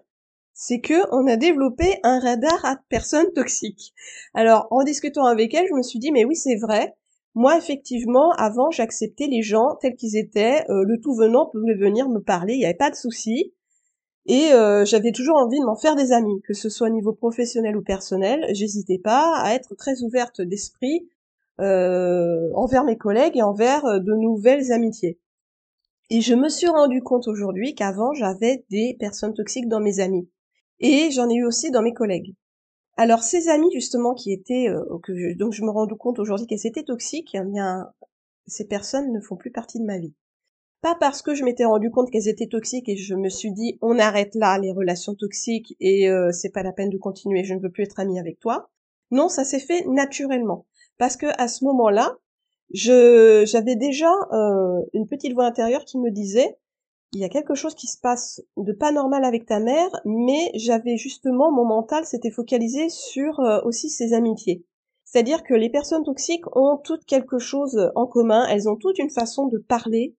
c'est 0.53 0.81
que 0.81 1.09
on 1.13 1.27
a 1.29 1.37
développé 1.37 2.01
un 2.03 2.19
radar 2.19 2.65
à 2.65 2.77
personnes 2.89 3.33
toxiques. 3.33 3.95
Alors, 4.35 4.67
en 4.71 4.83
discutant 4.83 5.25
avec 5.25 5.55
elle, 5.55 5.69
je 5.69 5.75
me 5.75 5.83
suis 5.83 6.01
dit 6.01 6.11
mais 6.11 6.25
oui, 6.25 6.35
c'est 6.35 6.57
vrai. 6.57 6.97
Moi, 7.37 7.57
effectivement, 7.57 8.33
avant, 8.33 8.73
j'acceptais 8.73 9.29
les 9.29 9.43
gens 9.43 9.77
tels 9.81 9.95
qu'ils 9.95 10.17
étaient. 10.17 10.69
Euh, 10.69 10.85
le 10.85 11.01
tout 11.01 11.15
venant 11.15 11.47
pouvait 11.47 11.77
venir 11.77 12.09
me 12.09 12.19
parler, 12.19 12.55
il 12.55 12.59
n'y 12.59 12.65
avait 12.65 12.75
pas 12.75 12.91
de 12.91 12.97
souci. 12.97 13.55
Et 14.27 14.51
j'avais 14.85 15.11
toujours 15.11 15.39
envie 15.39 15.59
de 15.59 15.65
m'en 15.65 15.75
faire 15.75 15.97
des 15.97 16.13
amis, 16.13 16.41
que 16.47 16.53
ce 16.53 16.69
soit 16.69 16.89
au 16.89 16.93
niveau 16.93 17.13
professionnel 17.13 17.77
ou 17.77 17.83
personnel. 17.83 18.47
J'hésitais 18.53 18.99
pas 18.99 19.33
à 19.39 19.55
être 19.55 19.75
très 19.75 20.03
ouverte 20.03 20.41
d'esprit 20.41 21.09
euh, 21.61 22.51
envers 22.55 22.85
mes 22.85 22.97
collègues 22.97 23.37
et 23.37 23.43
envers 23.43 23.85
euh, 23.85 23.99
de 23.99 24.15
nouvelles 24.15 24.73
amitiés. 24.73 25.19
Et 26.09 26.23
je 26.23 26.35
me 26.35 26.49
suis 26.49 26.69
rendu 26.69 27.03
compte 27.03 27.29
aujourd'hui 27.29 27.75
qu'avant 27.75 28.15
j'avais 28.15 28.65
des 28.71 28.97
personnes 28.99 29.35
toxiques 29.35 29.69
dans 29.69 29.81
mes 29.81 30.01
amis. 30.01 30.29
Et 30.79 31.11
j'en 31.11 31.29
ai 31.29 31.35
eu 31.35 31.45
aussi 31.45 31.71
dans 31.71 31.83
mes 31.83 31.93
collègues. 31.93 32.35
Alors 32.97 33.23
ces 33.23 33.49
amis 33.49 33.71
justement 33.73 34.15
qui 34.15 34.33
étaient, 34.33 34.69
euh, 34.69 35.35
donc 35.37 35.53
je 35.53 35.63
me 35.63 35.71
rends 35.71 35.87
compte 35.87 36.19
aujourd'hui 36.19 36.47
qu'elles 36.47 36.67
étaient 36.67 36.83
toxiques, 36.83 37.35
eh 37.35 37.45
bien 37.45 37.91
ces 38.47 38.67
personnes 38.67 39.13
ne 39.13 39.21
font 39.21 39.37
plus 39.37 39.51
partie 39.51 39.79
de 39.79 39.85
ma 39.85 39.99
vie. 39.99 40.15
Pas 40.81 40.97
parce 40.99 41.21
que 41.21 41.35
je 41.35 41.45
m'étais 41.45 41.67
rendu 41.67 41.91
compte 41.91 42.11
qu'elles 42.11 42.29
étaient 42.29 42.47
toxiques 42.47 42.89
et 42.89 42.97
je 42.97 43.15
me 43.15 43.29
suis 43.29 43.53
dit 43.53 43.79
on 43.83 43.99
arrête 43.99 44.35
là 44.35 44.59
les 44.59 44.73
relations 44.73 45.15
toxiques 45.15 45.77
et 45.79 46.09
c'est 46.33 46.53
pas 46.53 46.63
la 46.63 46.73
peine 46.73 46.89
de 46.89 46.97
continuer, 46.97 47.45
je 47.45 47.53
ne 47.53 47.61
veux 47.61 47.71
plus 47.71 47.85
être 47.85 48.01
amie 48.01 48.19
avec 48.19 48.41
toi. 48.41 48.71
Non, 49.11 49.29
ça 49.29 49.45
s'est 49.45 49.61
fait 49.61 49.85
naturellement 49.87 50.65
parce 51.01 51.17
que 51.17 51.27
à 51.39 51.49
ce 51.49 51.65
moment-là, 51.65 52.19
je 52.75 53.45
j'avais 53.47 53.75
déjà 53.75 54.13
euh, 54.33 54.83
une 54.93 55.09
petite 55.09 55.33
voix 55.33 55.47
intérieure 55.47 55.87
qui 55.87 55.99
me 55.99 56.11
disait 56.11 56.59
il 57.15 57.21
y 57.21 57.25
a 57.25 57.31
quelque 57.31 57.55
chose 57.55 57.75
qui 57.75 57.87
se 57.87 57.99
passe 57.99 58.43
de 58.59 58.73
pas 58.75 58.93
normal 58.93 59.25
avec 59.25 59.47
ta 59.47 59.61
mère, 59.61 59.89
mais 60.05 60.53
j'avais 60.55 60.99
justement 60.99 61.51
mon 61.51 61.65
mental 61.65 62.05
s'était 62.05 62.31
focalisé 62.31 62.91
sur 62.91 63.41
euh, 63.41 63.63
aussi 63.65 63.89
ses 63.89 64.13
amitiés. 64.13 64.67
C'est-à-dire 65.07 65.43
que 65.43 65.55
les 65.55 65.71
personnes 65.71 66.05
toxiques 66.05 66.55
ont 66.55 66.77
toutes 66.77 67.07
quelque 67.07 67.39
chose 67.39 67.91
en 67.95 68.07
commun, 68.07 68.47
elles 68.51 68.69
ont 68.69 68.77
toutes 68.77 68.99
une 68.99 69.11
façon 69.11 69.47
de 69.47 69.57
parler, 69.57 70.15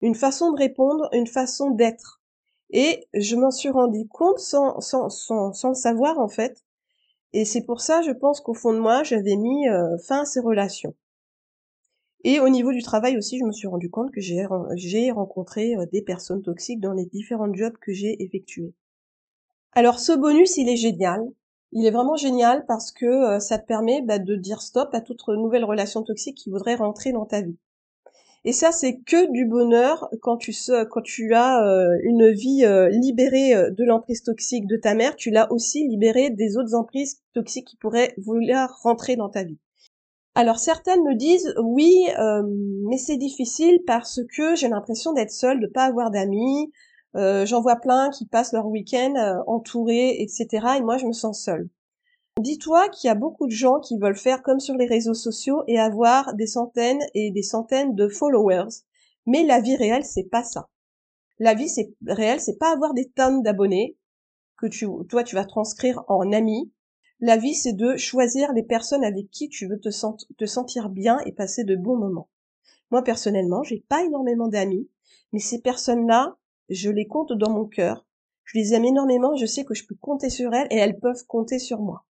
une 0.00 0.14
façon 0.14 0.50
de 0.50 0.58
répondre, 0.58 1.10
une 1.12 1.26
façon 1.26 1.70
d'être. 1.72 2.22
Et 2.70 3.06
je 3.12 3.36
m'en 3.36 3.50
suis 3.50 3.68
rendu 3.68 4.08
compte 4.08 4.38
sans, 4.38 4.80
sans, 4.80 5.10
sans, 5.10 5.52
sans 5.52 5.68
le 5.68 5.74
savoir 5.74 6.18
en 6.18 6.28
fait. 6.28 6.64
Et 7.32 7.44
c'est 7.44 7.64
pour 7.64 7.80
ça, 7.80 8.02
je 8.02 8.10
pense 8.10 8.40
qu'au 8.40 8.54
fond 8.54 8.74
de 8.74 8.78
moi, 8.78 9.02
j'avais 9.02 9.36
mis 9.36 9.68
euh, 9.68 9.96
fin 9.98 10.22
à 10.22 10.24
ces 10.24 10.40
relations. 10.40 10.94
Et 12.24 12.38
au 12.38 12.48
niveau 12.48 12.72
du 12.72 12.82
travail 12.82 13.16
aussi, 13.16 13.38
je 13.38 13.44
me 13.44 13.52
suis 13.52 13.66
rendu 13.66 13.90
compte 13.90 14.12
que 14.12 14.20
j'ai 14.20 15.10
rencontré 15.10 15.74
euh, 15.74 15.86
des 15.86 16.02
personnes 16.02 16.42
toxiques 16.42 16.80
dans 16.80 16.92
les 16.92 17.06
différents 17.06 17.52
jobs 17.52 17.76
que 17.80 17.92
j'ai 17.92 18.22
effectués. 18.22 18.74
Alors 19.72 19.98
ce 19.98 20.12
bonus, 20.12 20.56
il 20.58 20.68
est 20.68 20.76
génial. 20.76 21.22
Il 21.72 21.86
est 21.86 21.90
vraiment 21.90 22.16
génial 22.16 22.66
parce 22.66 22.92
que 22.92 23.06
euh, 23.06 23.40
ça 23.40 23.58
te 23.58 23.66
permet 23.66 24.02
bah, 24.02 24.18
de 24.18 24.36
dire 24.36 24.60
stop 24.60 24.90
à 24.92 25.00
toute 25.00 25.26
nouvelle 25.28 25.64
relation 25.64 26.02
toxique 26.02 26.36
qui 26.36 26.50
voudrait 26.50 26.74
rentrer 26.74 27.12
dans 27.12 27.24
ta 27.24 27.40
vie. 27.40 27.56
Et 28.44 28.52
ça, 28.52 28.72
c'est 28.72 28.98
que 28.98 29.30
du 29.30 29.46
bonheur 29.46 30.08
quand 30.20 30.36
tu, 30.36 30.52
as 31.34 31.64
euh, 31.64 31.98
une 32.02 32.30
vie 32.30 32.64
libérée 32.90 33.54
de 33.70 33.84
l'emprise 33.84 34.22
toxique 34.22 34.66
de 34.66 34.76
ta 34.76 34.94
mère, 34.94 35.14
tu 35.16 35.30
l'as 35.30 35.50
aussi 35.52 35.86
libérée 35.86 36.30
des 36.30 36.56
autres 36.56 36.74
emprises 36.74 37.20
toxiques 37.34 37.68
qui 37.68 37.76
pourraient 37.76 38.14
vouloir 38.18 38.80
rentrer 38.82 39.16
dans 39.16 39.28
ta 39.28 39.44
vie. 39.44 39.58
Alors 40.34 40.58
certaines 40.58 41.02
me 41.02 41.14
disent 41.14 41.54
oui, 41.62 42.06
euh, 42.18 42.42
mais 42.88 42.96
c'est 42.96 43.18
difficile 43.18 43.80
parce 43.86 44.20
que 44.34 44.54
j'ai 44.54 44.68
l'impression 44.68 45.12
d'être 45.12 45.30
seule, 45.30 45.60
de 45.60 45.66
pas 45.66 45.84
avoir 45.84 46.10
d'amis. 46.10 46.72
Euh, 47.16 47.44
j'en 47.44 47.60
vois 47.60 47.76
plein 47.76 48.08
qui 48.08 48.26
passent 48.26 48.54
leur 48.54 48.66
week-end 48.66 49.14
euh, 49.16 49.42
entourés, 49.46 50.22
etc. 50.22 50.48
Et 50.78 50.80
moi, 50.80 50.96
je 50.96 51.04
me 51.04 51.12
sens 51.12 51.42
seule. 51.44 51.68
Dis-toi 52.40 52.88
qu'il 52.88 53.08
y 53.08 53.10
a 53.10 53.14
beaucoup 53.14 53.46
de 53.46 53.52
gens 53.52 53.78
qui 53.80 53.98
veulent 53.98 54.16
faire 54.16 54.42
comme 54.42 54.60
sur 54.60 54.74
les 54.76 54.86
réseaux 54.86 55.14
sociaux 55.14 55.62
et 55.68 55.78
avoir 55.78 56.34
des 56.34 56.46
centaines 56.46 57.02
et 57.14 57.30
des 57.30 57.42
centaines 57.42 57.94
de 57.94 58.08
followers. 58.08 58.82
Mais 59.26 59.44
la 59.44 59.60
vie 59.60 59.76
réelle, 59.76 60.04
c'est 60.04 60.28
pas 60.30 60.42
ça. 60.42 60.68
La 61.38 61.54
vie 61.54 61.68
c'est 61.68 61.94
réelle, 62.06 62.40
c'est 62.40 62.58
pas 62.58 62.72
avoir 62.72 62.94
des 62.94 63.10
tonnes 63.10 63.42
d'abonnés 63.42 63.96
que 64.56 64.66
tu, 64.66 64.86
toi, 65.08 65.24
tu 65.24 65.34
vas 65.34 65.44
transcrire 65.44 66.04
en 66.08 66.32
amis 66.32 66.72
la 67.24 67.36
vie, 67.36 67.54
c'est 67.54 67.72
de 67.74 67.96
choisir 67.96 68.52
les 68.52 68.64
personnes 68.64 69.04
avec 69.04 69.30
qui 69.30 69.48
tu 69.48 69.68
veux 69.68 69.78
te, 69.78 69.90
te 70.36 70.44
sentir 70.44 70.88
bien 70.88 71.20
et 71.20 71.30
passer 71.30 71.62
de 71.62 71.76
bons 71.76 71.96
moments. 71.96 72.28
Moi, 72.90 73.04
personnellement, 73.04 73.62
j'ai 73.62 73.84
pas 73.88 74.02
énormément 74.02 74.48
d'amis, 74.48 74.90
mais 75.32 75.38
ces 75.38 75.60
personnes-là, 75.60 76.36
je 76.68 76.90
les 76.90 77.06
compte 77.06 77.32
dans 77.32 77.52
mon 77.52 77.64
cœur. 77.64 78.04
Je 78.42 78.58
les 78.58 78.74
aime 78.74 78.84
énormément, 78.84 79.36
je 79.36 79.46
sais 79.46 79.64
que 79.64 79.72
je 79.72 79.86
peux 79.86 79.94
compter 79.94 80.30
sur 80.30 80.52
elles 80.52 80.66
et 80.72 80.76
elles 80.78 80.98
peuvent 80.98 81.24
compter 81.28 81.60
sur 81.60 81.80
moi. 81.80 82.04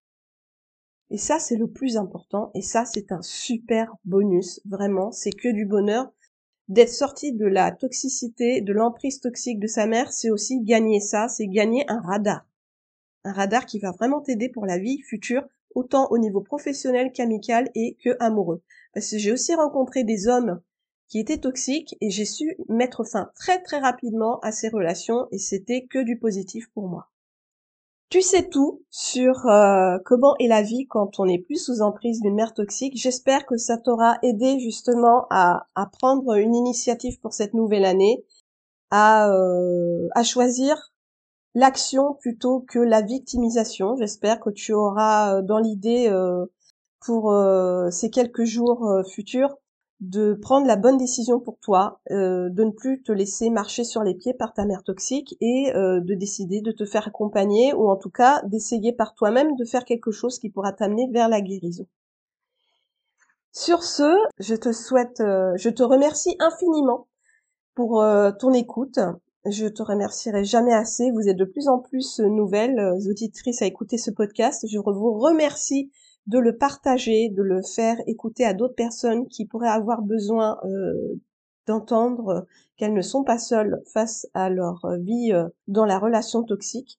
Et 1.12 1.19
ça, 1.19 1.38
c'est 1.38 1.57
le 1.57 1.69
plus 1.69 1.97
important. 1.97 2.50
Et 2.54 2.62
ça, 2.62 2.85
c'est 2.85 3.12
un 3.12 3.23
super 3.23 3.95
bonus. 4.04 4.61
Vraiment, 4.64 5.12
c'est 5.12 5.31
que 5.31 5.49
du 5.49 5.66
bonheur. 5.66 6.12
D'être 6.69 6.92
sorti 6.92 7.33
de 7.33 7.47
la 7.47 7.71
toxicité, 7.71 8.61
de 8.61 8.73
l'emprise 8.73 9.21
toxique 9.21 9.61
de 9.61 9.66
sa 9.69 9.87
mère, 9.87 10.12
c'est 10.12 10.31
aussi 10.31 10.61
gagner 10.61 10.99
ça, 10.99 11.28
c'est 11.28 11.47
gagner 11.47 11.85
un 11.88 12.00
radar 12.00 12.45
un 13.25 13.33
radar 13.33 13.66
qui 13.66 13.78
va 13.78 13.92
vraiment 13.92 14.21
t'aider 14.21 14.48
pour 14.48 14.66
la 14.66 14.79
vie 14.79 15.01
future, 15.03 15.44
autant 15.75 16.09
au 16.11 16.18
niveau 16.18 16.40
professionnel 16.40 17.12
qu'amical 17.12 17.70
et 17.75 17.96
que 18.03 18.16
amoureux. 18.20 18.62
Parce 18.94 19.11
que 19.11 19.18
j'ai 19.18 19.33
aussi 19.33 19.55
rencontré 19.55 20.05
des 20.05 20.29
hommes 20.29 20.61
qui 21.09 21.18
étaient 21.18 21.38
toxiques 21.38 21.96
et 22.01 22.11
j'ai 22.11 22.25
su 22.25 22.57
mettre 22.68 23.05
fin 23.05 23.31
très 23.35 23.62
très 23.62 23.79
rapidement 23.79 24.40
à 24.40 24.53
ces 24.53 24.68
relations 24.68 25.29
et 25.31 25.38
c'était 25.38 25.87
que 25.87 26.03
du 26.03 26.18
positif 26.18 26.68
pour 26.75 26.88
moi. 26.88 27.12
Tu 28.12 28.20
sais 28.20 28.46
tout 28.51 28.83
sur 28.90 29.48
euh, 29.48 29.96
comment 30.05 30.35
est 30.38 30.46
la 30.46 30.61
vie 30.61 30.87
quand 30.87 31.18
on 31.18 31.25
est 31.25 31.38
plus 31.38 31.57
sous 31.57 31.81
emprise 31.81 32.20
d'une 32.20 32.35
mère 32.35 32.53
toxique. 32.53 32.92
J'espère 32.94 33.46
que 33.46 33.57
ça 33.57 33.79
t'aura 33.79 34.18
aidé 34.22 34.61
justement 34.61 35.25
à, 35.31 35.66
prendre 35.98 36.35
une 36.35 36.55
initiative 36.55 37.18
pour 37.20 37.33
cette 37.33 37.55
nouvelle 37.55 37.87
année, 37.87 38.22
à, 38.90 39.31
euh, 39.31 40.09
à 40.14 40.25
choisir 40.25 40.92
l'action 41.55 42.12
plutôt 42.20 42.66
que 42.68 42.79
la 42.79 43.01
victimisation. 43.01 43.96
J'espère 43.96 44.40
que 44.40 44.51
tu 44.51 44.75
auras 44.75 45.38
euh, 45.38 45.42
dans 45.42 45.59
l'idée 45.59 46.14
pour 47.07 47.35
ces 47.90 48.11
quelques 48.11 48.44
jours 48.44 48.87
futurs 49.11 49.57
de 50.02 50.34
prendre 50.34 50.66
la 50.66 50.76
bonne 50.76 50.98
décision 50.98 51.40
pour 51.40 51.58
toi, 51.58 52.00
de 52.10 52.64
ne 52.64 52.70
plus 52.70 53.02
te 53.02 53.12
laisser 53.12 53.48
marcher 53.48 53.84
sur 53.84 54.02
les 54.02 54.14
pieds 54.14 54.34
par 54.34 54.52
ta 54.52 54.66
mère 54.66 54.82
toxique 54.82 55.36
et 55.40 55.72
de 55.72 56.14
décider 56.14 56.60
de 56.60 56.72
te 56.72 56.84
faire 56.84 57.06
accompagner 57.06 57.72
ou 57.72 57.88
en 57.88 57.96
tout 57.96 58.10
cas 58.10 58.42
d'essayer 58.42 58.92
par 58.92 59.14
toi-même 59.14 59.56
de 59.56 59.64
faire 59.64 59.84
quelque 59.84 60.10
chose 60.10 60.38
qui 60.38 60.50
pourra 60.50 60.72
t'amener 60.72 61.08
vers 61.12 61.28
la 61.28 61.40
guérison. 61.40 61.86
Sur 63.52 63.84
ce, 63.84 64.16
je 64.38 64.54
te 64.54 64.72
souhaite, 64.72 65.18
je 65.18 65.68
te 65.68 65.82
remercie 65.82 66.36
infiniment 66.40 67.06
pour 67.74 68.04
ton 68.38 68.52
écoute 68.52 68.98
je 69.46 69.66
te 69.66 69.82
remercierai 69.82 70.44
jamais 70.44 70.72
assez. 70.72 71.10
Vous 71.10 71.28
êtes 71.28 71.36
de 71.36 71.44
plus 71.44 71.68
en 71.68 71.78
plus 71.78 72.20
nouvelles 72.20 72.78
euh, 72.78 73.10
auditrices 73.10 73.62
à 73.62 73.66
écouter 73.66 73.98
ce 73.98 74.10
podcast. 74.10 74.66
Je 74.68 74.78
vous 74.78 75.18
remercie 75.18 75.90
de 76.26 76.38
le 76.38 76.56
partager, 76.56 77.28
de 77.28 77.42
le 77.42 77.62
faire 77.62 77.96
écouter 78.06 78.44
à 78.44 78.54
d'autres 78.54 78.74
personnes 78.74 79.28
qui 79.28 79.46
pourraient 79.46 79.68
avoir 79.68 80.02
besoin 80.02 80.58
euh, 80.64 81.20
d'entendre 81.66 82.46
qu'elles 82.76 82.94
ne 82.94 83.02
sont 83.02 83.24
pas 83.24 83.38
seules 83.38 83.82
face 83.92 84.26
à 84.35 84.50
leur 84.50 84.80
vie 85.00 85.32
euh, 85.32 85.48
dans 85.68 85.85
la 85.85 85.98
relation 85.98 86.42
toxique. 86.42 86.98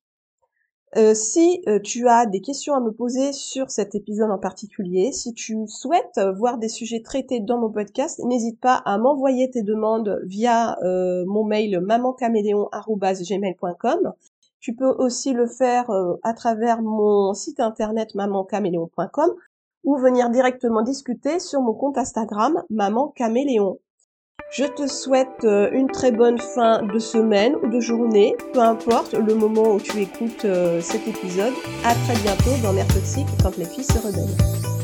Euh, 0.96 1.16
si 1.16 1.64
euh, 1.68 1.80
tu 1.80 2.08
as 2.08 2.28
des 2.28 2.40
questions 2.40 2.76
à 2.76 2.80
me 2.80 2.92
poser 2.92 3.34
sur 3.34 3.72
cet 3.72 3.96
épisode 3.96 4.30
en 4.30 4.38
particulier, 4.38 5.12
si 5.12 5.34
tu 5.34 5.58
souhaites 5.68 6.22
voir 6.38 6.60
des 6.60 6.70
sujets 6.70 7.02
traités 7.02 7.40
dans 7.40 7.58
mon 7.58 7.72
podcast, 7.72 8.22
n'hésite 8.24 8.60
pas 8.60 8.76
à 8.86 9.00
m'envoyer 9.00 9.50
tes 9.50 9.64
demandes 9.64 10.22
via 10.26 10.78
euh, 10.84 11.26
mon 11.26 11.46
mail 11.46 11.80
mamancaméléon.gmail.com. 11.80 14.14
Tu 14.64 14.74
peux 14.74 14.96
aussi 14.98 15.34
le 15.34 15.46
faire 15.46 15.92
à 16.24 16.34
travers 16.34 16.82
mon 16.82 17.34
site 17.34 17.60
internet 17.60 18.16
mamancaméléon.com 18.16 19.32
ou 19.84 19.98
venir 19.98 20.30
directement 20.30 20.84
discuter 20.84 21.40
sur 21.40 21.60
mon 21.60 21.74
compte 21.74 21.98
Instagram 21.98 22.64
Maman 22.70 23.14
je 24.56 24.66
te 24.66 24.86
souhaite 24.86 25.44
euh, 25.46 25.72
une 25.72 25.88
très 25.88 26.12
bonne 26.12 26.38
fin 26.38 26.84
de 26.84 27.00
semaine 27.00 27.56
ou 27.64 27.70
de 27.70 27.80
journée, 27.80 28.36
peu 28.54 28.60
importe 28.60 29.14
le 29.14 29.34
moment 29.34 29.74
où 29.74 29.80
tu 29.80 30.00
écoutes 30.00 30.46
euh, 30.46 30.80
cet 30.80 31.08
épisode. 31.08 31.54
À 31.84 31.96
très 31.96 32.16
bientôt 32.22 32.52
dans 32.62 32.72
Mère 32.72 32.88
Toxique 32.88 33.26
quand 33.42 33.58
les 33.58 33.66
filles 33.66 33.84
se 33.84 33.98
rebellent. 33.98 34.83